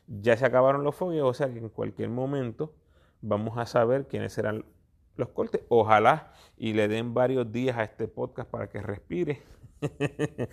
Ya 0.07 0.37
se 0.37 0.45
acabaron 0.45 0.83
los 0.83 0.95
fogueos, 0.95 1.29
o 1.29 1.33
sea 1.33 1.51
que 1.51 1.59
en 1.59 1.69
cualquier 1.69 2.09
momento 2.09 2.73
vamos 3.21 3.57
a 3.57 3.65
saber 3.65 4.07
quiénes 4.07 4.33
serán 4.33 4.65
los 5.15 5.29
cortes. 5.29 5.61
Ojalá 5.69 6.33
y 6.57 6.73
le 6.73 6.87
den 6.87 7.13
varios 7.13 7.51
días 7.51 7.77
a 7.77 7.83
este 7.83 8.07
podcast 8.07 8.49
para 8.49 8.69
que 8.69 8.81
respire 8.81 9.41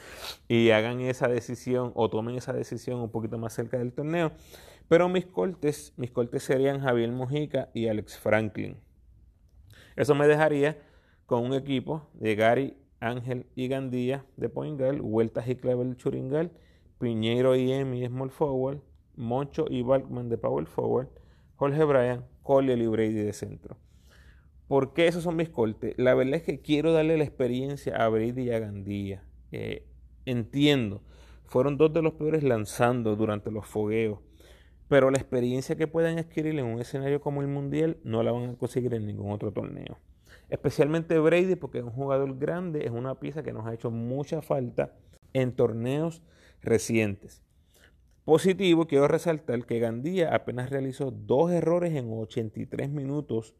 y 0.48 0.70
hagan 0.70 1.00
esa 1.00 1.28
decisión 1.28 1.92
o 1.94 2.08
tomen 2.08 2.36
esa 2.36 2.52
decisión 2.52 3.00
un 3.00 3.10
poquito 3.10 3.38
más 3.38 3.52
cerca 3.52 3.78
del 3.78 3.92
torneo. 3.92 4.32
Pero 4.88 5.08
mis 5.08 5.26
cortes, 5.26 5.92
mis 5.96 6.10
cortes 6.10 6.42
serían 6.44 6.80
Javier 6.80 7.10
Mojica 7.10 7.70
y 7.74 7.88
Alex 7.88 8.18
Franklin. 8.18 8.76
Eso 9.96 10.14
me 10.14 10.26
dejaría 10.28 10.78
con 11.26 11.44
un 11.44 11.54
equipo 11.54 12.08
de 12.14 12.36
Gary, 12.36 12.76
Ángel 13.00 13.46
y 13.54 13.68
Gandía 13.68 14.24
de 14.36 14.48
point 14.48 14.78
guard, 14.78 15.00
Huertas 15.00 15.48
y 15.48 15.56
Clever 15.56 15.96
Churingal, 15.96 16.52
Piñeiro 16.98 17.56
y 17.56 17.72
Emi 17.72 18.06
small 18.06 18.30
forward, 18.30 18.80
Moncho 19.16 19.66
y 19.68 19.82
Balkman 19.82 20.28
de 20.28 20.38
power 20.38 20.66
forward, 20.66 21.08
Jorge 21.56 21.84
Bryan, 21.84 22.24
Collier 22.42 22.78
y 22.78 22.86
Brady 22.86 23.14
de 23.14 23.32
centro. 23.32 23.76
¿Por 24.68 24.94
qué 24.94 25.06
esos 25.06 25.22
son 25.22 25.36
mis 25.36 25.48
cortes? 25.48 25.94
La 25.96 26.14
verdad 26.14 26.34
es 26.34 26.42
que 26.42 26.60
quiero 26.60 26.92
darle 26.92 27.16
la 27.16 27.24
experiencia 27.24 27.96
a 27.96 28.08
Brady 28.08 28.42
y 28.42 28.50
a 28.50 28.58
Gandía. 28.58 29.22
Eh, 29.52 29.86
entiendo, 30.24 31.02
fueron 31.44 31.76
dos 31.76 31.92
de 31.92 32.02
los 32.02 32.14
peores 32.14 32.42
lanzando 32.42 33.14
durante 33.14 33.52
los 33.52 33.66
fogueos, 33.66 34.18
pero 34.88 35.12
la 35.12 35.18
experiencia 35.18 35.76
que 35.76 35.86
puedan 35.86 36.18
adquirir 36.18 36.58
en 36.58 36.66
un 36.66 36.80
escenario 36.80 37.20
como 37.20 37.42
el 37.42 37.48
Mundial 37.48 37.98
no 38.02 38.24
la 38.24 38.32
van 38.32 38.50
a 38.50 38.54
conseguir 38.56 38.92
en 38.94 39.06
ningún 39.06 39.30
otro 39.30 39.52
torneo. 39.52 39.98
Especialmente 40.48 41.16
Brady 41.18 41.54
porque 41.54 41.78
es 41.78 41.84
un 41.84 41.92
jugador 41.92 42.36
grande, 42.36 42.86
es 42.86 42.90
una 42.90 43.20
pieza 43.20 43.44
que 43.44 43.52
nos 43.52 43.66
ha 43.66 43.74
hecho 43.74 43.92
mucha 43.92 44.42
falta 44.42 44.96
en 45.32 45.52
torneos 45.52 46.22
recientes. 46.60 47.44
Positivo, 48.24 48.88
quiero 48.88 49.06
resaltar 49.06 49.64
que 49.64 49.78
Gandía 49.78 50.34
apenas 50.34 50.70
realizó 50.70 51.12
dos 51.12 51.52
errores 51.52 51.94
en 51.94 52.08
83 52.10 52.90
minutos 52.90 53.54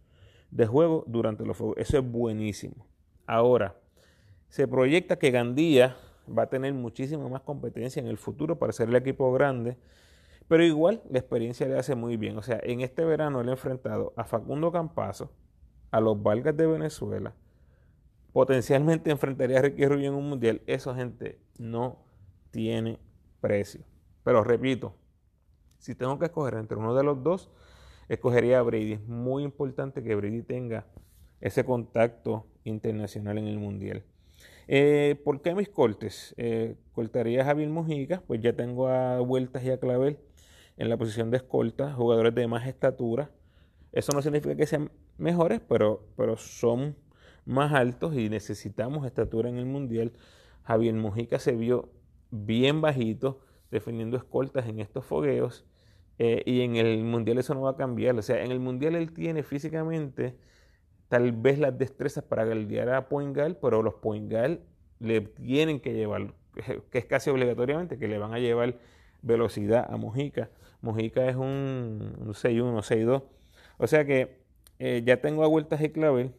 de 0.57 0.67
juego 0.67 1.05
durante 1.07 1.45
los 1.45 1.57
juegos. 1.57 1.77
Eso 1.79 1.99
es 1.99 2.11
buenísimo. 2.11 2.87
Ahora, 3.27 3.77
se 4.49 4.67
proyecta 4.67 5.19
que 5.19 5.31
Gandía 5.31 5.97
va 6.27 6.45
a 6.45 6.49
tener 6.49 6.73
muchísima 6.73 7.29
más 7.29 7.43
competencia 7.43 8.01
en 8.01 8.07
el 8.07 8.17
futuro 8.17 8.59
para 8.59 8.73
ser 8.73 8.89
el 8.89 8.97
equipo 8.97 9.31
grande, 9.33 9.77
pero 10.49 10.65
igual 10.65 11.03
la 11.11 11.19
experiencia 11.19 11.69
le 11.69 11.79
hace 11.79 11.95
muy 11.95 12.17
bien. 12.17 12.39
O 12.39 12.43
sea, 12.43 12.59
en 12.63 12.81
este 12.81 13.05
verano 13.05 13.43
él 13.43 13.49
ha 13.51 13.53
enfrentado 13.53 14.15
a 14.17 14.25
Facundo 14.25 14.73
Campazo, 14.73 15.31
a 15.91 16.01
los 16.01 16.23
Valgas 16.23 16.57
de 16.57 16.67
Venezuela, 16.67 17.35
potencialmente 18.33 19.11
enfrentaría 19.11 19.59
a 19.59 19.63
Ricky 19.63 19.87
Rubio 19.87 20.09
en 20.09 20.15
un 20.15 20.29
mundial. 20.29 20.63
Eso, 20.67 20.95
gente, 20.95 21.39
no 21.59 21.99
tiene 22.51 22.99
precio. 23.41 23.85
Pero 24.25 24.43
repito, 24.43 24.95
si 25.79 25.95
tengo 25.95 26.19
que 26.19 26.27
escoger 26.27 26.55
entre 26.55 26.79
uno 26.79 26.95
de 26.95 27.05
los 27.05 27.23
dos, 27.23 27.51
escogería 28.09 28.59
a 28.59 28.63
Brady. 28.63 28.95
Es 28.95 29.07
muy 29.07 29.43
importante 29.43 30.03
que 30.03 30.15
Brady 30.15 30.43
tenga 30.43 30.87
ese 31.41 31.65
contacto 31.65 32.47
internacional 32.65 33.39
en 33.39 33.47
el 33.47 33.59
Mundial. 33.59 34.05
Eh, 34.69 35.21
¿Por 35.25 35.43
qué 35.43 35.55
mis 35.55 35.69
cortes? 35.69 36.35
Eh, 36.39 36.77
cortaría 36.93 37.43
a 37.43 37.45
Javier 37.45 37.69
Mojica, 37.69 38.23
pues 38.27 38.41
ya 38.41 38.55
tengo 38.55 38.89
a 38.89 39.21
Vueltas 39.21 39.63
y 39.65 39.71
a 39.71 39.79
Clavel 39.79 40.19
en 40.77 40.89
la 40.89 40.97
posición 40.97 41.31
de 41.31 41.39
escolta, 41.39 41.93
jugadores 41.93 42.35
de 42.35 42.47
más 42.49 42.67
estatura. 42.67 43.31
Eso 43.93 44.13
no 44.13 44.23
significa 44.23 44.57
que 44.57 44.67
sean 44.67 44.91
mejores, 45.19 45.61
pero, 45.67 46.07
pero 46.17 46.37
son 46.37 46.97
más 47.45 47.73
altos 47.73 48.15
y 48.17 48.29
necesitamos 48.29 49.07
estatura 49.07 49.49
en 49.49 49.57
el 49.57 49.67
Mundial. 49.67 50.13
Javier 50.65 50.95
Mojica 50.95 51.39
se 51.39 51.53
vio 51.53 51.91
bien 52.31 52.81
bajito 52.81 53.41
defendiendo 53.71 54.17
escoltas 54.17 54.67
en 54.67 54.81
estos 54.81 55.05
fogueos. 55.05 55.65
Eh, 56.19 56.43
y 56.47 56.63
en 56.63 56.77
el 56.77 57.05
mundial 57.05 57.39
eso 57.39 57.55
no 57.55 57.63
va 57.63 57.73
a 57.73 57.77
cambiar. 57.77 58.17
O 58.17 58.23
sea, 58.23 58.43
en 58.45 58.51
el 58.53 58.61
mundial 58.61 58.95
él 58.95 59.13
tiene 59.13 59.43
físicamente 59.43 60.37
tal 61.09 61.33
vez 61.33 61.59
las 61.59 61.77
destrezas 61.79 62.25
para 62.25 62.45
guardiar 62.45 62.89
a 62.91 63.09
Poingal, 63.09 63.57
pero 63.61 63.83
los 63.83 63.95
Poingal 63.95 64.61
le 64.99 65.21
tienen 65.21 65.81
que 65.81 65.95
llevar, 65.95 66.35
que 66.91 66.99
es 66.99 67.05
casi 67.07 67.31
obligatoriamente, 67.31 67.99
que 67.99 68.09
le 68.09 68.19
van 68.19 68.35
a 68.35 68.39
llevar 68.39 68.79
velocidad 69.23 69.87
a 69.89 69.97
Mojica. 69.97 70.51
Mojica 70.81 71.29
es 71.29 71.37
un, 71.37 72.15
6-1, 72.29 72.83
6-2. 72.83 73.23
O 73.79 73.87
sea 73.87 74.05
que 74.05 74.39
eh, 74.79 75.03
ya 75.05 75.21
tengo 75.21 75.45
a 75.45 75.49
Vueltas 75.49 75.81
y 75.83 75.91
Clavel. 75.91 76.33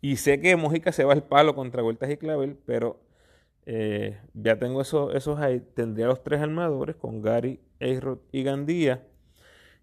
Y 0.00 0.16
sé 0.16 0.40
que 0.40 0.56
Mojica 0.56 0.92
se 0.92 1.04
va 1.04 1.14
al 1.14 1.24
palo 1.24 1.54
contra 1.54 1.82
Vueltas 1.82 2.10
y 2.10 2.16
Clavel, 2.16 2.58
pero 2.66 3.00
eh, 3.66 4.18
ya 4.34 4.58
tengo 4.58 4.80
esos, 4.82 5.14
esos 5.14 5.38
ahí. 5.40 5.60
Tendría 5.60 6.06
los 6.06 6.22
tres 6.22 6.40
armadores 6.40 6.96
con 6.96 7.22
Gary, 7.22 7.60
Y 8.32 8.42
Gandía. 8.42 9.06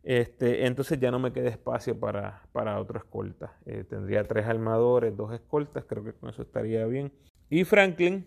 Este, 0.03 0.65
entonces 0.65 0.99
ya 0.99 1.11
no 1.11 1.19
me 1.19 1.31
queda 1.31 1.49
espacio 1.49 1.99
para, 1.99 2.41
para 2.51 2.79
otro 2.79 2.97
escolta. 2.97 3.57
Eh, 3.65 3.83
tendría 3.83 4.23
tres 4.23 4.45
armadores, 4.47 5.15
dos 5.15 5.33
escoltas, 5.33 5.85
creo 5.85 6.03
que 6.03 6.13
con 6.13 6.29
eso 6.29 6.41
estaría 6.41 6.85
bien. 6.85 7.11
Y 7.49 7.63
Franklin, 7.63 8.25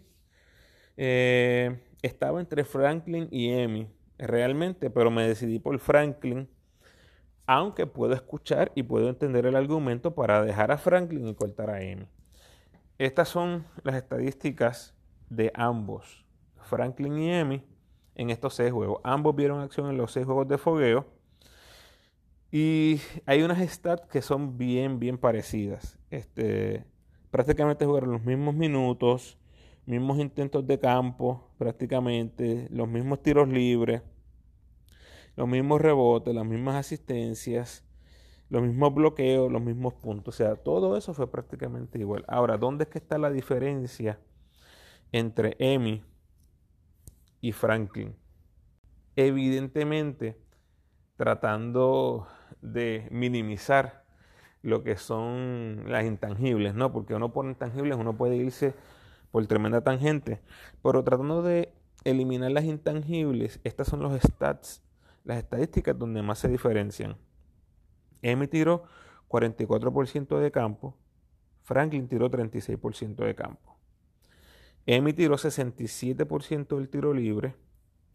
eh, 0.96 1.80
estaba 2.02 2.40
entre 2.40 2.64
Franklin 2.64 3.28
y 3.30 3.50
Emi, 3.50 3.88
realmente, 4.18 4.90
pero 4.90 5.10
me 5.10 5.26
decidí 5.26 5.58
por 5.58 5.78
Franklin, 5.78 6.48
aunque 7.46 7.86
puedo 7.86 8.14
escuchar 8.14 8.70
y 8.74 8.84
puedo 8.84 9.08
entender 9.08 9.46
el 9.46 9.56
argumento 9.56 10.14
para 10.14 10.42
dejar 10.44 10.70
a 10.70 10.78
Franklin 10.78 11.26
y 11.26 11.34
cortar 11.34 11.70
a 11.70 11.82
Emi. 11.82 12.06
Estas 12.98 13.28
son 13.28 13.66
las 13.82 13.96
estadísticas 13.96 14.94
de 15.28 15.50
ambos, 15.54 16.24
Franklin 16.62 17.18
y 17.18 17.32
Emi, 17.32 17.64
en 18.14 18.30
estos 18.30 18.54
seis 18.54 18.72
juegos. 18.72 19.00
Ambos 19.04 19.34
vieron 19.34 19.60
acción 19.60 19.90
en 19.90 19.96
los 19.96 20.12
seis 20.12 20.26
juegos 20.26 20.48
de 20.48 20.58
fogueo. 20.58 21.06
Y 22.50 23.00
hay 23.26 23.42
unas 23.42 23.58
stats 23.68 24.06
que 24.06 24.22
son 24.22 24.56
bien, 24.56 25.00
bien 25.00 25.18
parecidas. 25.18 25.98
Este, 26.10 26.84
prácticamente 27.30 27.84
jugaron 27.84 28.12
los 28.12 28.22
mismos 28.22 28.54
minutos, 28.54 29.38
mismos 29.86 30.18
intentos 30.18 30.66
de 30.66 30.78
campo, 30.78 31.50
prácticamente, 31.58 32.68
los 32.70 32.88
mismos 32.88 33.22
tiros 33.22 33.48
libres, 33.48 34.02
los 35.34 35.48
mismos 35.48 35.80
rebotes, 35.80 36.32
las 36.32 36.46
mismas 36.46 36.76
asistencias, 36.76 37.84
los 38.50 38.62
mismos 38.62 38.94
bloqueos, 38.94 39.50
los 39.50 39.60
mismos 39.60 39.94
puntos. 39.94 40.34
O 40.34 40.36
sea, 40.36 40.54
todo 40.54 40.96
eso 40.96 41.12
fue 41.12 41.28
prácticamente 41.28 41.98
igual. 41.98 42.24
Ahora, 42.28 42.56
¿dónde 42.56 42.84
es 42.84 42.90
que 42.90 42.98
está 42.98 43.18
la 43.18 43.30
diferencia 43.30 44.20
entre 45.10 45.56
Emi 45.58 46.04
y 47.44 47.52
Franklin. 47.52 48.16
Evidentemente, 49.16 50.40
tratando 51.18 52.26
de 52.62 53.06
minimizar 53.10 54.06
lo 54.62 54.82
que 54.82 54.96
son 54.96 55.84
las 55.88 56.06
intangibles, 56.06 56.74
¿no? 56.74 56.90
Porque 56.90 57.14
uno 57.14 57.34
por 57.34 57.44
intangibles 57.44 57.98
uno 57.98 58.16
puede 58.16 58.36
irse 58.36 58.72
por 59.30 59.46
tremenda 59.46 59.82
tangente, 59.82 60.40
pero 60.82 61.04
tratando 61.04 61.42
de 61.42 61.70
eliminar 62.04 62.50
las 62.50 62.64
intangibles, 62.64 63.60
estas 63.62 63.88
son 63.88 64.00
los 64.00 64.18
stats, 64.22 64.82
las 65.24 65.36
estadísticas 65.36 65.98
donde 65.98 66.22
más 66.22 66.38
se 66.38 66.48
diferencian. 66.48 67.18
Emi 68.22 68.46
tiró 68.46 68.84
44% 69.28 70.38
de 70.38 70.50
campo, 70.50 70.96
Franklin 71.60 72.08
tiró 72.08 72.30
36% 72.30 73.16
de 73.16 73.34
campo. 73.34 73.73
Emi 74.86 75.12
tiró 75.12 75.36
67% 75.36 76.76
del 76.76 76.88
tiro 76.88 77.14
libre. 77.14 77.54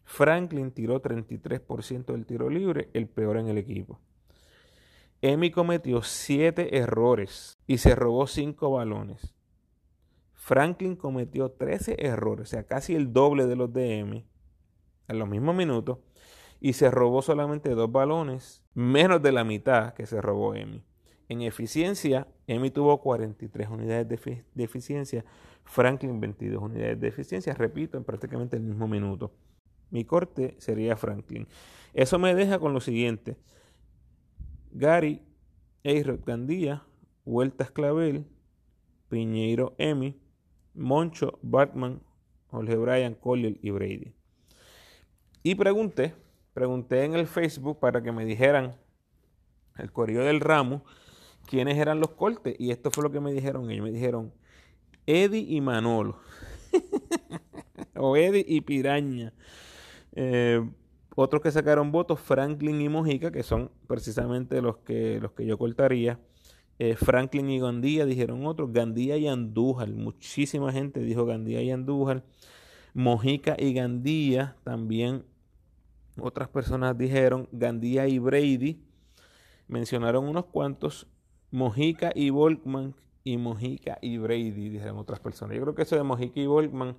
Franklin 0.04 0.72
tiró 0.72 1.00
33% 1.02 2.06
del 2.06 2.26
tiro 2.26 2.50
libre, 2.50 2.90
el 2.92 3.08
peor 3.08 3.36
en 3.36 3.48
el 3.48 3.58
equipo. 3.58 4.00
Emi 5.22 5.50
cometió 5.50 6.02
7 6.02 6.78
errores 6.78 7.58
y 7.66 7.78
se 7.78 7.94
robó 7.94 8.26
5 8.26 8.70
balones. 8.70 9.34
Franklin 10.32 10.96
cometió 10.96 11.50
13 11.50 11.96
errores, 11.98 12.48
o 12.48 12.50
sea, 12.50 12.64
casi 12.64 12.94
el 12.94 13.12
doble 13.12 13.46
de 13.46 13.56
los 13.56 13.72
de 13.72 13.98
Emi, 13.98 14.26
en 15.06 15.18
los 15.18 15.28
mismos 15.28 15.54
minutos, 15.54 15.98
y 16.60 16.72
se 16.72 16.90
robó 16.90 17.20
solamente 17.20 17.70
2 17.70 17.92
balones, 17.92 18.64
menos 18.74 19.20
de 19.22 19.32
la 19.32 19.44
mitad 19.44 19.92
que 19.92 20.06
se 20.06 20.20
robó 20.22 20.54
Emi. 20.54 20.82
En 21.28 21.42
eficiencia, 21.42 22.26
Emi 22.46 22.70
tuvo 22.70 23.00
43 23.00 23.68
unidades 23.68 24.08
de, 24.08 24.64
eficiencia, 24.64 25.24
Franklin 25.64 26.20
22 26.20 26.62
unidades 26.62 27.00
de 27.00 27.08
eficiencia, 27.08 27.54
repito, 27.54 27.96
en 27.96 28.04
prácticamente 28.04 28.56
el 28.56 28.62
mismo 28.62 28.88
minuto. 28.88 29.32
Mi 29.90 30.04
corte 30.04 30.54
sería 30.58 30.96
Franklin. 30.96 31.46
Eso 31.94 32.18
me 32.18 32.34
deja 32.34 32.58
con 32.58 32.72
lo 32.72 32.80
siguiente. 32.80 33.36
Gary, 34.72 35.20
Eirod 35.82 36.20
Gandía, 36.24 36.84
Huertas 37.24 37.70
Clavel, 37.70 38.26
Piñeiro 39.08 39.74
Emi, 39.78 40.20
Moncho, 40.74 41.38
Batman, 41.42 42.00
Jorge 42.48 42.76
Bryan, 42.76 43.14
Collier 43.14 43.58
y 43.62 43.70
Brady. 43.70 44.12
Y 45.42 45.54
pregunté, 45.54 46.14
pregunté 46.52 47.04
en 47.04 47.14
el 47.14 47.26
Facebook 47.26 47.80
para 47.80 48.02
que 48.02 48.12
me 48.12 48.24
dijeran 48.24 48.76
el 49.78 49.92
correo 49.92 50.24
del 50.24 50.40
ramo 50.40 50.84
quiénes 51.46 51.78
eran 51.78 52.00
los 52.00 52.10
cortes. 52.10 52.54
Y 52.58 52.70
esto 52.70 52.90
fue 52.90 53.02
lo 53.04 53.10
que 53.10 53.20
me 53.20 53.32
dijeron 53.32 53.70
ellos. 53.70 53.84
Me 53.84 53.90
dijeron 53.90 54.32
Eddie 55.06 55.46
y 55.48 55.60
Manolo. 55.60 56.18
o 57.96 58.16
Eddie 58.16 58.44
y 58.46 58.60
Piraña. 58.60 59.32
Eh, 60.12 60.62
otros 61.16 61.42
que 61.42 61.50
sacaron 61.50 61.92
votos, 61.92 62.20
Franklin 62.20 62.80
y 62.80 62.88
Mojica, 62.88 63.30
que 63.30 63.42
son 63.42 63.70
precisamente 63.86 64.62
los 64.62 64.78
que, 64.78 65.18
los 65.20 65.32
que 65.32 65.44
yo 65.44 65.58
cortaría. 65.58 66.18
Eh, 66.78 66.96
Franklin 66.96 67.50
y 67.50 67.60
Gandía 67.60 68.06
dijeron 68.06 68.46
otros. 68.46 68.72
Gandía 68.72 69.16
y 69.18 69.28
Andújar. 69.28 69.90
Muchísima 69.90 70.72
gente 70.72 71.00
dijo 71.00 71.26
Gandía 71.26 71.62
y 71.62 71.70
Andújar. 71.70 72.24
Mojica 72.94 73.54
y 73.58 73.74
Gandía 73.74 74.56
también. 74.64 75.24
Otras 76.18 76.48
personas 76.48 76.96
dijeron 76.96 77.48
Gandía 77.52 78.08
y 78.08 78.18
Brady. 78.18 78.80
Mencionaron 79.68 80.26
unos 80.26 80.46
cuantos. 80.46 81.06
Mojica 81.50 82.12
y 82.14 82.30
Volkman 82.30 82.94
y 83.24 83.36
Mojica 83.36 83.98
y 84.00 84.18
Brady, 84.18 84.50
dijeron 84.50 84.98
otras 84.98 85.20
personas. 85.20 85.56
Yo 85.56 85.62
creo 85.62 85.74
que 85.74 85.82
eso 85.82 85.96
de 85.96 86.02
Mojica 86.02 86.40
y 86.40 86.46
Volkman 86.46 86.96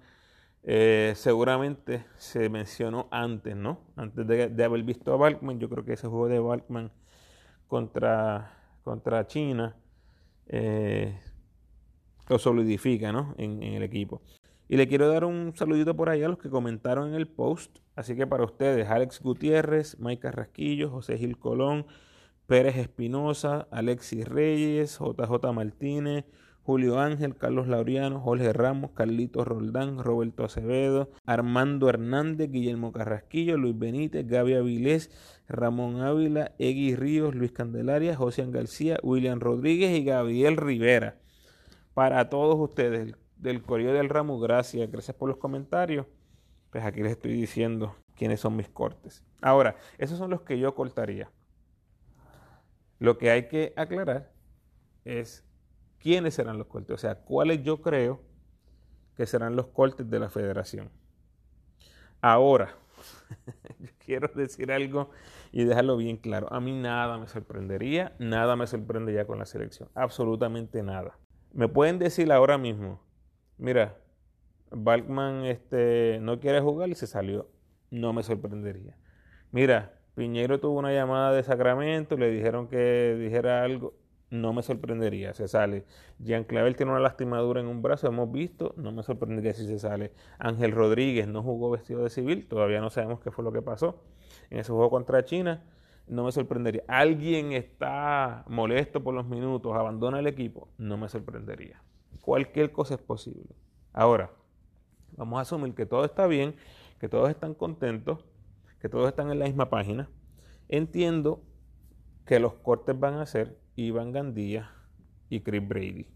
eh, 0.64 1.14
seguramente 1.16 2.06
se 2.18 2.50
mencionó 2.50 3.08
antes, 3.12 3.56
¿no? 3.56 3.80
Antes 3.96 4.28
de, 4.28 4.64
haber 4.64 4.84
visto 4.84 5.14
a 5.14 5.18
Balkman, 5.18 5.60
yo 5.60 5.70
creo 5.70 5.84
que 5.84 5.94
ese 5.94 6.08
juego 6.08 6.28
de 6.28 6.40
Balkman 6.40 6.92
contra, 7.68 8.54
contra 8.84 9.26
China 9.26 9.76
eh, 10.48 11.18
lo 12.30 12.38
solidifica, 12.38 13.12
¿no? 13.12 13.34
En, 13.38 13.64
el 13.64 13.82
equipo. 13.82 14.22
Y 14.70 14.78
le 14.78 14.88
quiero 14.88 15.10
dar 15.10 15.26
un 15.26 15.54
saludito 15.56 15.96
por 15.96 16.10
ahí 16.10 16.22
a 16.24 16.30
los 16.30 16.38
que 16.38 16.50
comentaron 16.50 17.10
en 17.10 17.16
el 17.16 17.28
post. 17.28 17.80
Así 17.96 18.16
que 18.16 18.28
para 18.28 18.46
ustedes, 18.46 18.88
Alex 18.88 19.20
Gutiérrez, 19.22 20.00
Mike 20.00 20.22
Carrasquillo, 20.22 20.90
José 20.92 21.18
Gil 21.18 21.38
Colón, 21.38 21.88
Pérez 22.52 22.76
Espinosa, 22.76 23.70
Alexis 23.72 24.28
Reyes, 24.28 25.00
JJ 25.00 25.54
Martínez, 25.54 26.26
Julio 26.64 27.00
Ángel, 27.00 27.38
Carlos 27.38 27.70
Laureano, 27.70 28.20
Jorge 28.20 28.52
Ramos, 28.52 28.92
Carlitos 28.92 29.48
Roldán, 29.48 30.04
Roberto 30.04 30.44
Acevedo, 30.44 31.12
Armando 31.26 31.88
Hernández, 31.88 32.52
Guillermo 32.52 32.92
Carrasquillo, 32.92 33.56
Luis 33.56 33.80
Benítez, 33.80 34.28
Gaby 34.28 34.56
Avilés, 34.56 35.12
Ramón 35.48 36.02
Ávila, 36.02 36.52
Egui 36.60 36.94
Ríos, 36.94 37.36
Luis 37.36 37.54
Candelaria, 37.54 38.18
José 38.18 38.46
García, 38.48 39.00
William 39.02 39.40
Rodríguez 39.40 39.98
y 39.98 40.04
Gabriel 40.04 40.58
Rivera. 40.58 41.22
Para 41.94 42.28
todos 42.28 42.60
ustedes 42.60 43.16
del 43.38 43.62
Correo 43.62 43.94
del 43.94 44.10
Ramo, 44.10 44.42
gracias, 44.42 44.92
gracias 44.92 45.16
por 45.16 45.30
los 45.30 45.38
comentarios. 45.38 46.06
Pues 46.70 46.84
aquí 46.84 47.02
les 47.02 47.14
estoy 47.14 47.32
diciendo 47.32 47.96
quiénes 48.14 48.42
son 48.42 48.58
mis 48.58 48.68
cortes. 48.68 49.24
Ahora, 49.42 49.78
esos 49.98 50.18
son 50.18 50.32
los 50.32 50.42
que 50.42 50.60
yo 50.60 50.76
cortaría. 50.76 51.32
Lo 53.02 53.18
que 53.18 53.32
hay 53.32 53.48
que 53.48 53.74
aclarar 53.78 54.32
es 55.06 55.44
quiénes 55.98 56.36
serán 56.36 56.60
los 56.60 56.68
cortes, 56.68 56.94
o 56.94 56.98
sea, 57.00 57.16
cuáles 57.16 57.64
yo 57.64 57.82
creo 57.82 58.22
que 59.16 59.26
serán 59.26 59.56
los 59.56 59.70
cortes 59.70 60.08
de 60.08 60.20
la 60.20 60.30
federación. 60.30 60.92
Ahora, 62.22 62.76
yo 63.80 63.90
quiero 64.06 64.28
decir 64.36 64.72
algo 64.72 65.10
y 65.52 65.64
dejarlo 65.64 65.98
bien 65.98 66.18
claro. 66.18 66.54
A 66.54 66.60
mí 66.60 66.80
nada 66.80 67.18
me 67.18 67.26
sorprendería, 67.28 68.16
nada 68.20 68.56
me 68.56 68.68
sorprendería 68.68 69.26
con 69.26 69.40
la 69.40 69.48
selección, 69.48 69.90
absolutamente 69.96 70.84
nada. 70.84 71.18
Me 71.54 71.68
pueden 71.68 71.98
decir 71.98 72.32
ahora 72.32 72.60
mismo, 72.60 73.02
mira, 73.58 73.98
Balkman 74.70 75.46
este, 75.46 76.20
no 76.22 76.40
quiere 76.40 76.62
jugar 76.62 76.90
y 76.90 76.94
se 76.94 77.08
salió. 77.08 77.50
No 77.90 78.14
me 78.14 78.22
sorprendería. 78.22 78.96
Mira, 79.52 80.00
Piñero 80.16 80.60
tuvo 80.60 80.80
una 80.80 80.94
llamada 80.94 81.32
de 81.34 81.44
Sacramento, 81.44 82.18
le 82.18 82.30
dijeron 82.30 82.68
que 82.68 83.16
dijera 83.18 83.64
algo 83.64 83.94
no 84.32 84.54
me 84.54 84.64
sorprendería, 84.64 85.34
se 85.34 85.48
sale. 85.48 85.86
Jean 86.18 86.46
Clavel 86.46 86.76
tiene 86.76 86.94
una 86.94 87.02
lastimadura 87.02 87.60
en 87.60 87.68
un 87.68 87.82
brazo, 87.82 88.08
hemos 88.08 88.32
visto, 88.32 88.74
no 88.78 88.92
me 88.92 89.04
sorprendería 89.04 89.54
si 89.54 89.68
se 89.68 89.78
sale. 89.78 90.14
Ángel 90.40 90.72
Rodríguez 90.72 91.28
no 91.28 91.44
jugó 91.44 91.70
vestido 91.70 92.04
de 92.04 92.10
civil, 92.10 92.48
todavía 92.48 92.80
no 92.80 92.90
sabemos 92.90 93.20
qué 93.20 93.30
fue 93.30 93.44
lo 93.44 93.52
que 93.52 93.62
pasó 93.62 94.02
en 94.50 94.60
ese 94.60 94.72
juego 94.72 94.90
contra 94.90 95.26
China, 95.26 95.64
no 96.08 96.24
me 96.24 96.32
sorprendería. 96.32 96.84
Alguien 96.88 97.52
está 97.52 98.46
molesto 98.48 99.04
por 99.04 99.14
los 99.14 99.28
minutos, 99.28 99.76
abandona 99.76 100.20
el 100.20 100.28
equipo, 100.28 100.70
no 100.78 100.98
me 100.98 101.10
sorprendería. 101.10 101.82
Cualquier 102.22 102.72
cosa 102.72 102.96
es 102.96 103.02
posible. 103.02 103.54
Ahora, 103.92 104.32
vamos 105.18 105.40
a 105.40 105.42
asumir 105.42 105.76
que 105.76 105.86
todo 105.86 106.06
está 106.06 106.26
bien, 106.28 106.56
que 107.00 107.10
todos 107.10 107.30
están 107.30 107.54
contentos, 107.54 108.24
que 108.82 108.90
todos 108.90 109.08
están 109.08 109.30
en 109.32 109.40
la 109.40 109.46
misma 109.46 109.70
página. 109.70 110.10
Entiendo 110.68 111.44
que 112.26 112.40
los 112.40 112.56
cortes 112.56 113.00
van 113.00 113.16
a 113.16 113.26
ser 113.26 113.60
Iván 113.76 114.12
Gandía 114.12 114.72
y 115.30 115.42
Chris 115.42 115.68
Brady. 115.68 116.08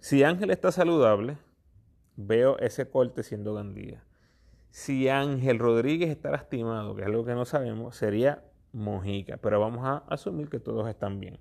Si 0.00 0.22
Ángel 0.24 0.50
está 0.50 0.72
saludable, 0.72 1.36
veo 2.16 2.58
ese 2.58 2.88
corte 2.88 3.22
siendo 3.22 3.54
Gandía. 3.54 4.04
Si 4.70 5.08
Ángel 5.08 5.58
Rodríguez 5.58 6.10
está 6.10 6.30
lastimado, 6.30 6.94
que 6.94 7.02
es 7.02 7.06
algo 7.06 7.24
que 7.24 7.34
no 7.34 7.44
sabemos, 7.44 7.96
sería 7.96 8.44
Mojica. 8.72 9.36
Pero 9.36 9.60
vamos 9.60 9.84
a 9.84 9.98
asumir 10.08 10.48
que 10.48 10.60
todos 10.60 10.88
están 10.88 11.20
bien. 11.20 11.38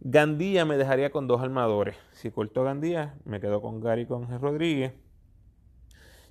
Gandía 0.00 0.64
me 0.64 0.76
dejaría 0.76 1.10
con 1.10 1.26
dos 1.26 1.40
armadores. 1.40 1.96
Si 2.12 2.30
corto 2.30 2.62
Gandía, 2.62 3.18
me 3.24 3.40
quedo 3.40 3.60
con 3.60 3.80
Gary 3.80 4.02
y 4.02 4.06
con 4.06 4.24
Ángel 4.24 4.40
Rodríguez. 4.40 4.92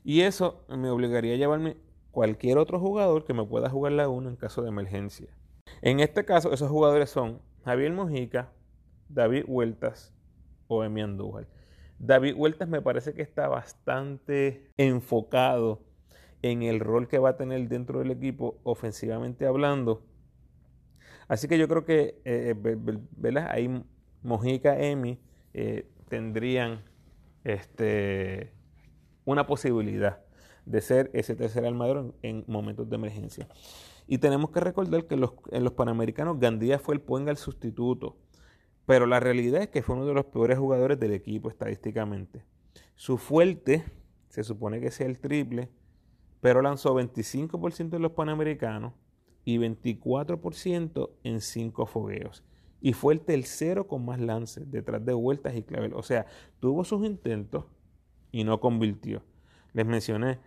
Y 0.05 0.21
eso 0.21 0.63
me 0.69 0.91
obligaría 0.91 1.33
a 1.33 1.37
llevarme 1.37 1.77
cualquier 2.11 2.59
otro 2.59 2.79
jugador 2.79 3.25
que 3.25 3.33
me 3.33 3.43
pueda 3.43 3.71
jugar 3.71 3.93
la 3.93 4.07
1 4.07 4.29
en 4.29 4.35
caso 4.35 4.61
de 4.61 4.69
emergencia. 4.69 5.35
En 5.81 5.99
este 5.99 6.25
caso, 6.25 6.53
esos 6.53 6.69
jugadores 6.69 7.09
son 7.09 7.41
Javier 7.63 7.91
Mojica, 7.91 8.51
David 9.09 9.45
Huertas 9.47 10.13
o 10.67 10.83
Emi 10.83 11.01
Andújar. 11.01 11.47
David 11.97 12.35
Huertas 12.37 12.69
me 12.69 12.83
parece 12.83 13.15
que 13.15 13.23
está 13.23 13.47
bastante 13.47 14.69
enfocado 14.77 15.81
en 16.43 16.61
el 16.61 16.81
rol 16.81 17.07
que 17.07 17.17
va 17.17 17.29
a 17.29 17.37
tener 17.37 17.67
dentro 17.67 17.97
del 17.97 18.11
equipo 18.11 18.59
ofensivamente 18.61 19.47
hablando. 19.47 20.03
Así 21.27 21.47
que 21.47 21.57
yo 21.57 21.67
creo 21.67 21.83
que 21.83 22.21
eh, 22.25 22.53
eh 22.63 23.45
ahí 23.49 23.83
Mojica, 24.21 24.79
Emi 24.79 25.19
eh, 25.55 25.89
tendrían 26.09 26.83
este, 27.43 28.54
una 29.25 29.45
posibilidad 29.45 30.23
de 30.65 30.81
ser 30.81 31.11
ese 31.13 31.35
tercer 31.35 31.65
armador 31.65 32.15
en 32.21 32.43
momentos 32.47 32.89
de 32.89 32.95
emergencia. 32.95 33.47
Y 34.07 34.19
tenemos 34.19 34.51
que 34.51 34.59
recordar 34.59 35.05
que 35.05 35.15
en 35.15 35.63
los 35.63 35.73
Panamericanos 35.73 36.39
Gandía 36.39 36.79
fue 36.79 36.95
el 36.95 37.01
Puenga 37.01 37.35
sustituto. 37.35 38.17
Pero 38.85 39.07
la 39.07 39.19
realidad 39.19 39.63
es 39.63 39.69
que 39.69 39.81
fue 39.81 39.95
uno 39.95 40.05
de 40.05 40.13
los 40.13 40.25
peores 40.25 40.59
jugadores 40.59 40.99
del 40.99 41.11
equipo 41.11 41.49
estadísticamente. 41.49 42.43
Su 42.95 43.17
fuerte 43.17 43.83
se 44.29 44.43
supone 44.43 44.79
que 44.79 44.91
sea 44.91 45.07
el 45.07 45.19
triple, 45.19 45.69
pero 46.39 46.61
lanzó 46.61 46.93
25% 46.93 47.95
en 47.95 48.01
los 48.01 48.11
Panamericanos 48.11 48.93
y 49.43 49.57
24% 49.57 51.09
en 51.23 51.41
5 51.41 51.85
fogueos. 51.87 52.43
Y 52.79 52.93
fue 52.93 53.15
el 53.15 53.21
tercero 53.21 53.87
con 53.87 54.05
más 54.05 54.19
lances, 54.19 54.69
detrás 54.69 55.03
de 55.03 55.13
vueltas 55.13 55.55
y 55.55 55.63
clavel. 55.63 55.93
O 55.95 56.03
sea, 56.03 56.27
tuvo 56.59 56.83
sus 56.83 57.03
intentos 57.05 57.65
y 58.35 58.43
no 58.43 58.59
convirtió. 58.59 59.23
Les 59.71 59.85
mencioné, 59.85 60.39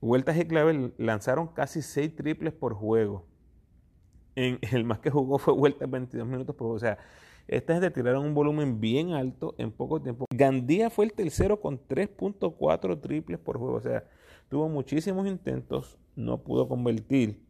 Vueltas 0.00 0.34
y 0.38 0.46
Clavel 0.46 0.94
lanzaron 0.96 1.48
casi 1.48 1.82
6 1.82 2.16
triples 2.16 2.54
por 2.54 2.72
juego. 2.72 3.26
En, 4.34 4.58
el 4.72 4.84
más 4.84 4.98
que 5.00 5.10
jugó 5.10 5.36
fue 5.36 5.52
Vueltas 5.52 5.90
22 5.90 6.26
minutos 6.26 6.56
por 6.56 6.68
juego. 6.68 6.76
O 6.76 6.78
sea, 6.78 6.96
esta 7.48 7.78
gente 7.78 8.16
un 8.16 8.32
volumen 8.32 8.80
bien 8.80 9.12
alto 9.12 9.54
en 9.58 9.72
poco 9.72 10.00
tiempo. 10.00 10.24
Gandía 10.34 10.88
fue 10.88 11.04
el 11.04 11.12
tercero 11.12 11.60
con 11.60 11.86
3.4 11.86 12.98
triples 13.02 13.38
por 13.38 13.58
juego. 13.58 13.74
O 13.74 13.82
sea, 13.82 14.04
tuvo 14.48 14.70
muchísimos 14.70 15.26
intentos, 15.26 15.98
no 16.16 16.42
pudo 16.42 16.66
convertir. 16.66 17.42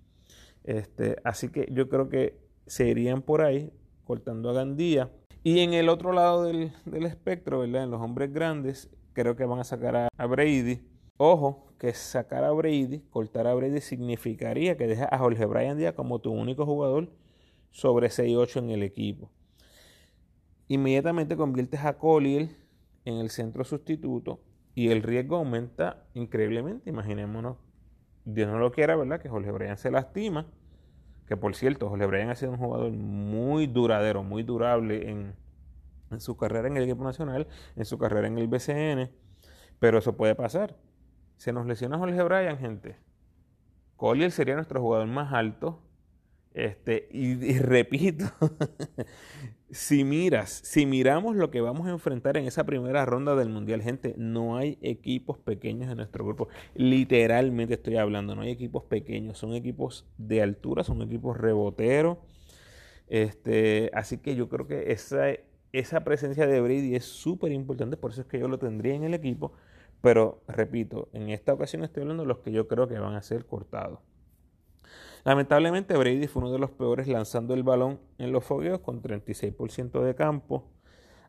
Este, 0.64 1.18
así 1.22 1.50
que 1.50 1.68
yo 1.70 1.88
creo 1.88 2.08
que 2.08 2.36
se 2.66 2.88
irían 2.88 3.22
por 3.22 3.42
ahí 3.42 3.72
cortando 4.02 4.50
a 4.50 4.54
Gandía. 4.54 5.08
Y 5.44 5.60
en 5.60 5.74
el 5.74 5.88
otro 5.88 6.12
lado 6.12 6.44
del, 6.44 6.72
espectro, 7.04 7.60
¿verdad? 7.60 7.84
En 7.84 7.90
los 7.90 8.00
hombres 8.00 8.32
grandes, 8.32 8.90
creo 9.12 9.34
que 9.34 9.44
van 9.44 9.58
a 9.58 9.64
sacar 9.64 9.96
a, 9.96 10.08
a 10.16 10.26
Brady. 10.26 10.80
Ojo, 11.16 11.66
que 11.78 11.92
sacar 11.94 12.44
a 12.44 12.52
Brady, 12.52 13.00
cortar 13.10 13.48
a 13.48 13.54
Brady 13.54 13.80
significaría 13.80 14.76
que 14.76 14.86
dejas 14.86 15.08
a 15.10 15.18
Jorge 15.18 15.44
Bryan 15.46 15.76
Díaz 15.76 15.94
como 15.94 16.20
tu 16.20 16.30
único 16.30 16.64
jugador 16.64 17.10
sobre 17.72 18.08
6-8 18.08 18.58
en 18.58 18.70
el 18.70 18.82
equipo. 18.84 19.30
Inmediatamente 20.68 21.36
conviertes 21.36 21.80
a 21.80 21.98
Collier 21.98 22.50
en 23.04 23.14
el 23.16 23.30
centro 23.30 23.64
sustituto 23.64 24.40
y 24.74 24.90
el 24.90 25.02
riesgo 25.02 25.36
aumenta 25.36 26.06
increíblemente. 26.14 26.88
Imaginémonos, 26.88 27.56
Dios 28.24 28.48
no 28.48 28.58
lo 28.58 28.70
quiera, 28.70 28.96
¿verdad? 28.96 29.20
Que 29.20 29.28
Jorge 29.28 29.50
Bryan 29.50 29.76
se 29.76 29.90
lastima. 29.90 30.46
Que 31.26 31.36
por 31.36 31.54
cierto, 31.54 31.88
Jorge 31.88 32.06
Bryan 32.06 32.30
ha 32.30 32.34
sido 32.34 32.52
un 32.52 32.58
jugador 32.58 32.92
muy 32.92 33.66
duradero, 33.66 34.22
muy 34.22 34.42
durable 34.42 35.08
en, 35.08 35.34
en 36.10 36.20
su 36.20 36.36
carrera 36.36 36.68
en 36.68 36.76
el 36.76 36.84
equipo 36.84 37.04
nacional, 37.04 37.46
en 37.76 37.84
su 37.84 37.98
carrera 37.98 38.26
en 38.26 38.38
el 38.38 38.48
BCN 38.48 39.10
Pero 39.78 39.98
eso 39.98 40.16
puede 40.16 40.34
pasar. 40.34 40.76
Se 41.36 41.52
nos 41.52 41.66
lesiona 41.66 41.98
Jorge 41.98 42.22
Bryan, 42.22 42.58
gente. 42.58 42.96
Collier 43.96 44.30
sería 44.30 44.54
nuestro 44.54 44.80
jugador 44.80 45.06
más 45.06 45.32
alto. 45.32 45.80
Este, 46.54 47.08
y, 47.10 47.58
repito, 47.58 48.24
si 49.72 50.04
miras, 50.04 50.60
si 50.64 50.84
miramos 50.84 51.34
lo 51.34 51.50
que 51.50 51.62
vamos 51.62 51.86
a 51.86 51.90
enfrentar 51.90 52.36
en 52.36 52.44
esa 52.44 52.64
primera 52.64 53.06
ronda 53.06 53.34
del 53.34 53.48
Mundial, 53.48 53.80
gente, 53.80 54.14
no 54.18 54.58
hay 54.58 54.78
equipos 54.82 55.38
pequeños 55.38 55.90
en 55.90 55.96
nuestro 55.96 56.26
grupo. 56.26 56.48
Literalmente 56.74 57.74
estoy 57.74 57.96
hablando, 57.96 58.34
no 58.34 58.42
hay 58.42 58.50
equipos 58.50 58.84
pequeños, 58.84 59.38
son 59.38 59.54
equipos 59.54 60.06
de 60.18 60.42
altura, 60.42 60.84
son 60.84 61.00
equipos 61.00 61.38
reboteros. 61.38 62.18
Este, 63.08 63.90
así 63.94 64.18
que 64.18 64.36
yo 64.36 64.48
creo 64.50 64.66
que 64.66 64.92
esa, 64.92 65.28
esa 65.72 66.04
presencia 66.04 66.46
de 66.46 66.60
Brady 66.60 66.94
es 66.94 67.06
súper 67.06 67.52
importante, 67.52 67.96
por 67.96 68.10
eso 68.12 68.20
es 68.20 68.26
que 68.26 68.38
yo 68.38 68.48
lo 68.48 68.58
tendría 68.58 68.94
en 68.94 69.04
el 69.04 69.14
equipo. 69.14 69.52
Pero 70.02 70.42
repito, 70.48 71.08
en 71.14 71.30
esta 71.30 71.54
ocasión 71.54 71.82
estoy 71.82 72.02
hablando 72.02 72.24
de 72.24 72.28
los 72.28 72.38
que 72.40 72.52
yo 72.52 72.68
creo 72.68 72.88
que 72.88 72.98
van 72.98 73.14
a 73.14 73.22
ser 73.22 73.46
cortados. 73.46 74.00
Lamentablemente 75.24 75.96
Brady 75.96 76.26
fue 76.26 76.42
uno 76.42 76.52
de 76.52 76.58
los 76.58 76.70
peores 76.70 77.06
lanzando 77.06 77.54
el 77.54 77.62
balón 77.62 78.00
en 78.18 78.32
los 78.32 78.44
fogueos 78.44 78.80
con 78.80 79.02
36% 79.02 80.02
de 80.02 80.14
campo, 80.16 80.68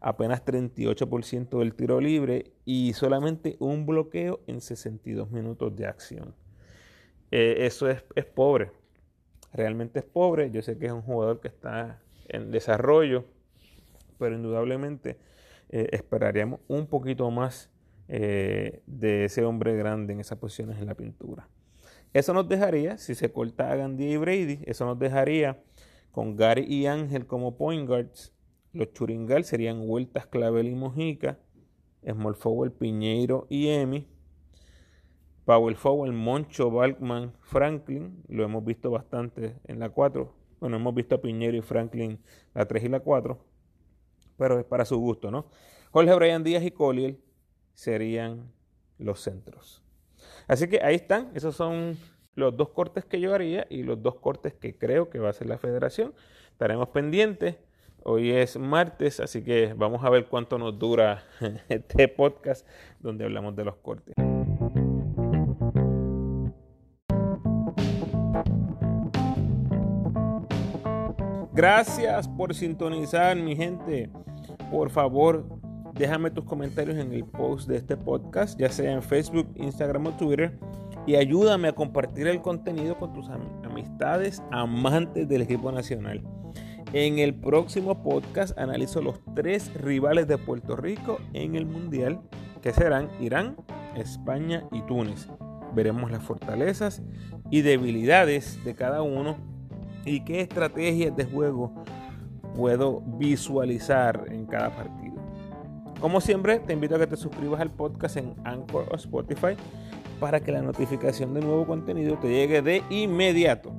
apenas 0.01 0.43
38% 0.43 1.59
del 1.59 1.75
tiro 1.75 2.01
libre 2.01 2.53
y 2.65 2.93
solamente 2.93 3.55
un 3.59 3.85
bloqueo 3.85 4.39
en 4.47 4.61
62 4.61 5.29
minutos 5.29 5.75
de 5.75 5.85
acción. 5.85 6.33
Eh, 7.29 7.65
eso 7.65 7.87
es, 7.87 8.03
pobre, 8.33 8.71
realmente 9.53 9.99
es 9.99 10.05
pobre. 10.05 10.49
Yo 10.49 10.63
sé 10.63 10.77
que 10.77 10.87
es 10.87 10.91
un 10.91 11.03
jugador 11.03 11.39
que 11.39 11.49
está 11.49 12.01
en 12.29 12.49
desarrollo, 12.49 13.25
pero 14.17 14.35
indudablemente 14.35 15.17
eh, 15.69 15.89
esperaríamos 15.91 16.61
un 16.67 16.87
poquito 16.87 17.29
más 17.29 17.69
eh, 18.07 18.81
de 18.87 19.25
ese 19.25 19.45
hombre 19.45 19.75
grande 19.77 20.13
en 20.13 20.19
esas 20.19 20.39
posiciones 20.39 20.79
en 20.79 20.87
la 20.87 20.95
pintura. 20.95 21.47
Eso 22.13 22.33
nos 22.33 22.47
dejaría, 22.47 22.97
si 22.99 23.15
se 23.15 23.31
corta 23.31 23.71
a 23.71 23.75
Gandhi 23.75 24.13
y 24.13 24.17
Brady, 24.17 24.59
eso 24.65 24.85
nos 24.85 24.99
dejaría 24.99 25.63
con 26.11 26.35
Gary 26.35 26.63
y 26.63 26.85
Ángel 26.85 27.25
como 27.25 27.57
point 27.57 27.87
guards. 27.87 28.31
Los 28.71 28.93
Churingal 28.93 29.43
serían 29.43 29.87
Vueltas, 29.87 30.27
Clavel 30.27 30.67
y 30.67 30.75
Mojica. 30.75 31.39
Small 32.05 32.35
forward, 32.35 32.73
Piñeiro 32.73 33.47
y 33.49 33.69
Emi. 33.69 34.07
Power 35.45 35.75
forward, 35.75 36.11
Moncho, 36.11 36.69
Balkman, 36.69 37.33
Franklin. 37.41 38.23
Lo 38.27 38.43
hemos 38.43 38.63
visto 38.63 38.91
bastante 38.91 39.55
en 39.65 39.79
la 39.79 39.89
4. 39.89 40.31
Bueno, 40.59 40.77
hemos 40.77 40.93
visto 40.93 41.15
a 41.15 41.21
Piñeiro 41.21 41.57
y 41.57 41.61
Franklin 41.61 42.19
la 42.53 42.67
3 42.67 42.83
y 42.83 42.89
la 42.89 42.99
4. 42.99 43.43
Pero 44.37 44.59
es 44.59 44.65
para 44.65 44.85
su 44.85 44.97
gusto, 44.99 45.31
¿no? 45.31 45.47
Jorge 45.91 46.13
Brian 46.13 46.43
Díaz 46.43 46.63
y 46.63 46.71
Collier 46.71 47.17
serían 47.73 48.51
los 48.97 49.19
centros. 49.21 49.83
Así 50.47 50.67
que 50.67 50.81
ahí 50.83 50.95
están, 50.95 51.31
esos 51.35 51.55
son 51.55 51.97
los 52.35 52.55
dos 52.57 52.69
cortes 52.69 53.05
que 53.05 53.19
yo 53.19 53.33
haría 53.33 53.67
y 53.69 53.83
los 53.83 54.01
dos 54.01 54.15
cortes 54.15 54.53
que 54.53 54.77
creo 54.77 55.09
que 55.09 55.19
va 55.19 55.27
a 55.27 55.31
hacer 55.31 55.47
la 55.47 55.57
federación. 55.57 56.13
Estaremos 56.51 56.89
pendientes. 56.89 57.57
Hoy 58.05 58.31
es 58.31 58.57
martes, 58.57 59.21
así 59.21 59.43
que 59.43 59.73
vamos 59.77 60.03
a 60.03 60.09
ver 60.09 60.27
cuánto 60.27 60.57
nos 60.57 60.77
dura 60.77 61.23
este 61.69 62.07
podcast 62.09 62.67
donde 62.99 63.23
hablamos 63.23 63.55
de 63.55 63.63
los 63.63 63.75
cortes. 63.77 64.13
Gracias 71.53 72.27
por 72.27 72.55
sintonizar, 72.55 73.37
mi 73.37 73.55
gente. 73.55 74.09
Por 74.71 74.89
favor, 74.89 75.45
Déjame 75.93 76.31
tus 76.31 76.43
comentarios 76.45 76.97
en 76.97 77.13
el 77.13 77.23
post 77.23 77.67
de 77.67 77.77
este 77.77 77.95
podcast, 77.95 78.59
ya 78.59 78.69
sea 78.69 78.91
en 78.91 79.03
Facebook, 79.03 79.47
Instagram 79.55 80.07
o 80.07 80.11
Twitter. 80.13 80.57
Y 81.05 81.15
ayúdame 81.15 81.67
a 81.67 81.73
compartir 81.73 82.27
el 82.27 82.41
contenido 82.41 82.97
con 82.97 83.13
tus 83.13 83.29
amistades 83.29 84.41
amantes 84.51 85.27
del 85.27 85.43
equipo 85.43 85.71
nacional. 85.71 86.23
En 86.93 87.19
el 87.19 87.35
próximo 87.35 88.01
podcast 88.01 88.57
analizo 88.57 89.01
los 89.01 89.19
tres 89.35 89.73
rivales 89.73 90.27
de 90.27 90.37
Puerto 90.37 90.75
Rico 90.75 91.19
en 91.33 91.55
el 91.55 91.65
Mundial, 91.65 92.21
que 92.61 92.71
serán 92.71 93.09
Irán, 93.19 93.57
España 93.95 94.63
y 94.71 94.81
Túnez. 94.83 95.27
Veremos 95.75 96.11
las 96.11 96.23
fortalezas 96.23 97.03
y 97.51 97.61
debilidades 97.61 98.63
de 98.63 98.73
cada 98.73 99.01
uno 99.01 99.37
y 100.05 100.23
qué 100.23 100.41
estrategias 100.41 101.15
de 101.15 101.25
juego 101.25 101.83
puedo 102.55 103.01
visualizar 103.01 104.25
en 104.29 104.45
cada 104.45 104.75
partido. 104.75 105.02
Como 106.03 106.19
siempre, 106.19 106.59
te 106.59 106.73
invito 106.73 106.97
a 106.97 106.99
que 106.99 107.07
te 107.07 107.15
suscribas 107.15 107.61
al 107.61 107.71
podcast 107.71 108.17
en 108.17 108.35
Anchor 108.43 108.89
o 108.91 108.95
Spotify 108.97 109.55
para 110.19 110.41
que 110.41 110.51
la 110.51 110.61
notificación 110.61 111.33
de 111.33 111.39
nuevo 111.39 111.65
contenido 111.65 112.19
te 112.19 112.27
llegue 112.27 112.61
de 112.61 112.83
inmediato. 112.89 113.71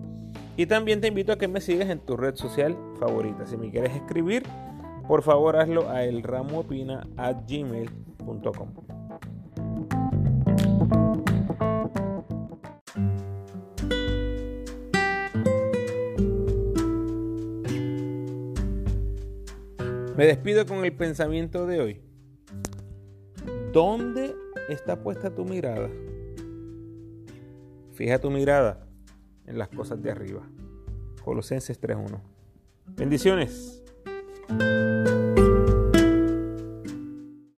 Y 0.57 0.65
también 0.65 1.03
te 1.03 1.09
invito 1.09 1.33
a 1.33 1.37
que 1.37 1.49
me 1.49 1.61
sigas 1.61 1.91
en 1.91 1.99
tu 1.99 2.17
red 2.17 2.35
social 2.37 2.79
favorita. 2.99 3.47
Si 3.47 3.59
me 3.59 3.71
quieres 3.71 3.95
escribir, 3.95 4.45
por 5.07 5.23
favor 5.23 5.59
hazlo 5.59 5.91
a 5.91 6.03
elramoopina.gmail.com. 6.05 8.69
Me 20.17 20.25
despido 20.25 20.65
con 20.65 20.87
el 20.87 20.95
pensamiento 20.95 21.67
de 21.67 21.81
hoy. 21.83 22.14
¿Dónde 23.75 24.37
está 24.69 25.03
puesta 25.03 25.35
tu 25.35 25.45
mirada? 25.45 25.91
Fija 27.95 28.21
tu 28.21 28.31
mirada 28.31 28.87
en 29.49 29.59
las 29.59 29.69
cosas 29.69 30.01
de 30.01 30.13
arriba. 30.13 30.43
Colosenses 31.25 31.81
3.1. 31.81 32.21
Bendiciones. 32.97 33.83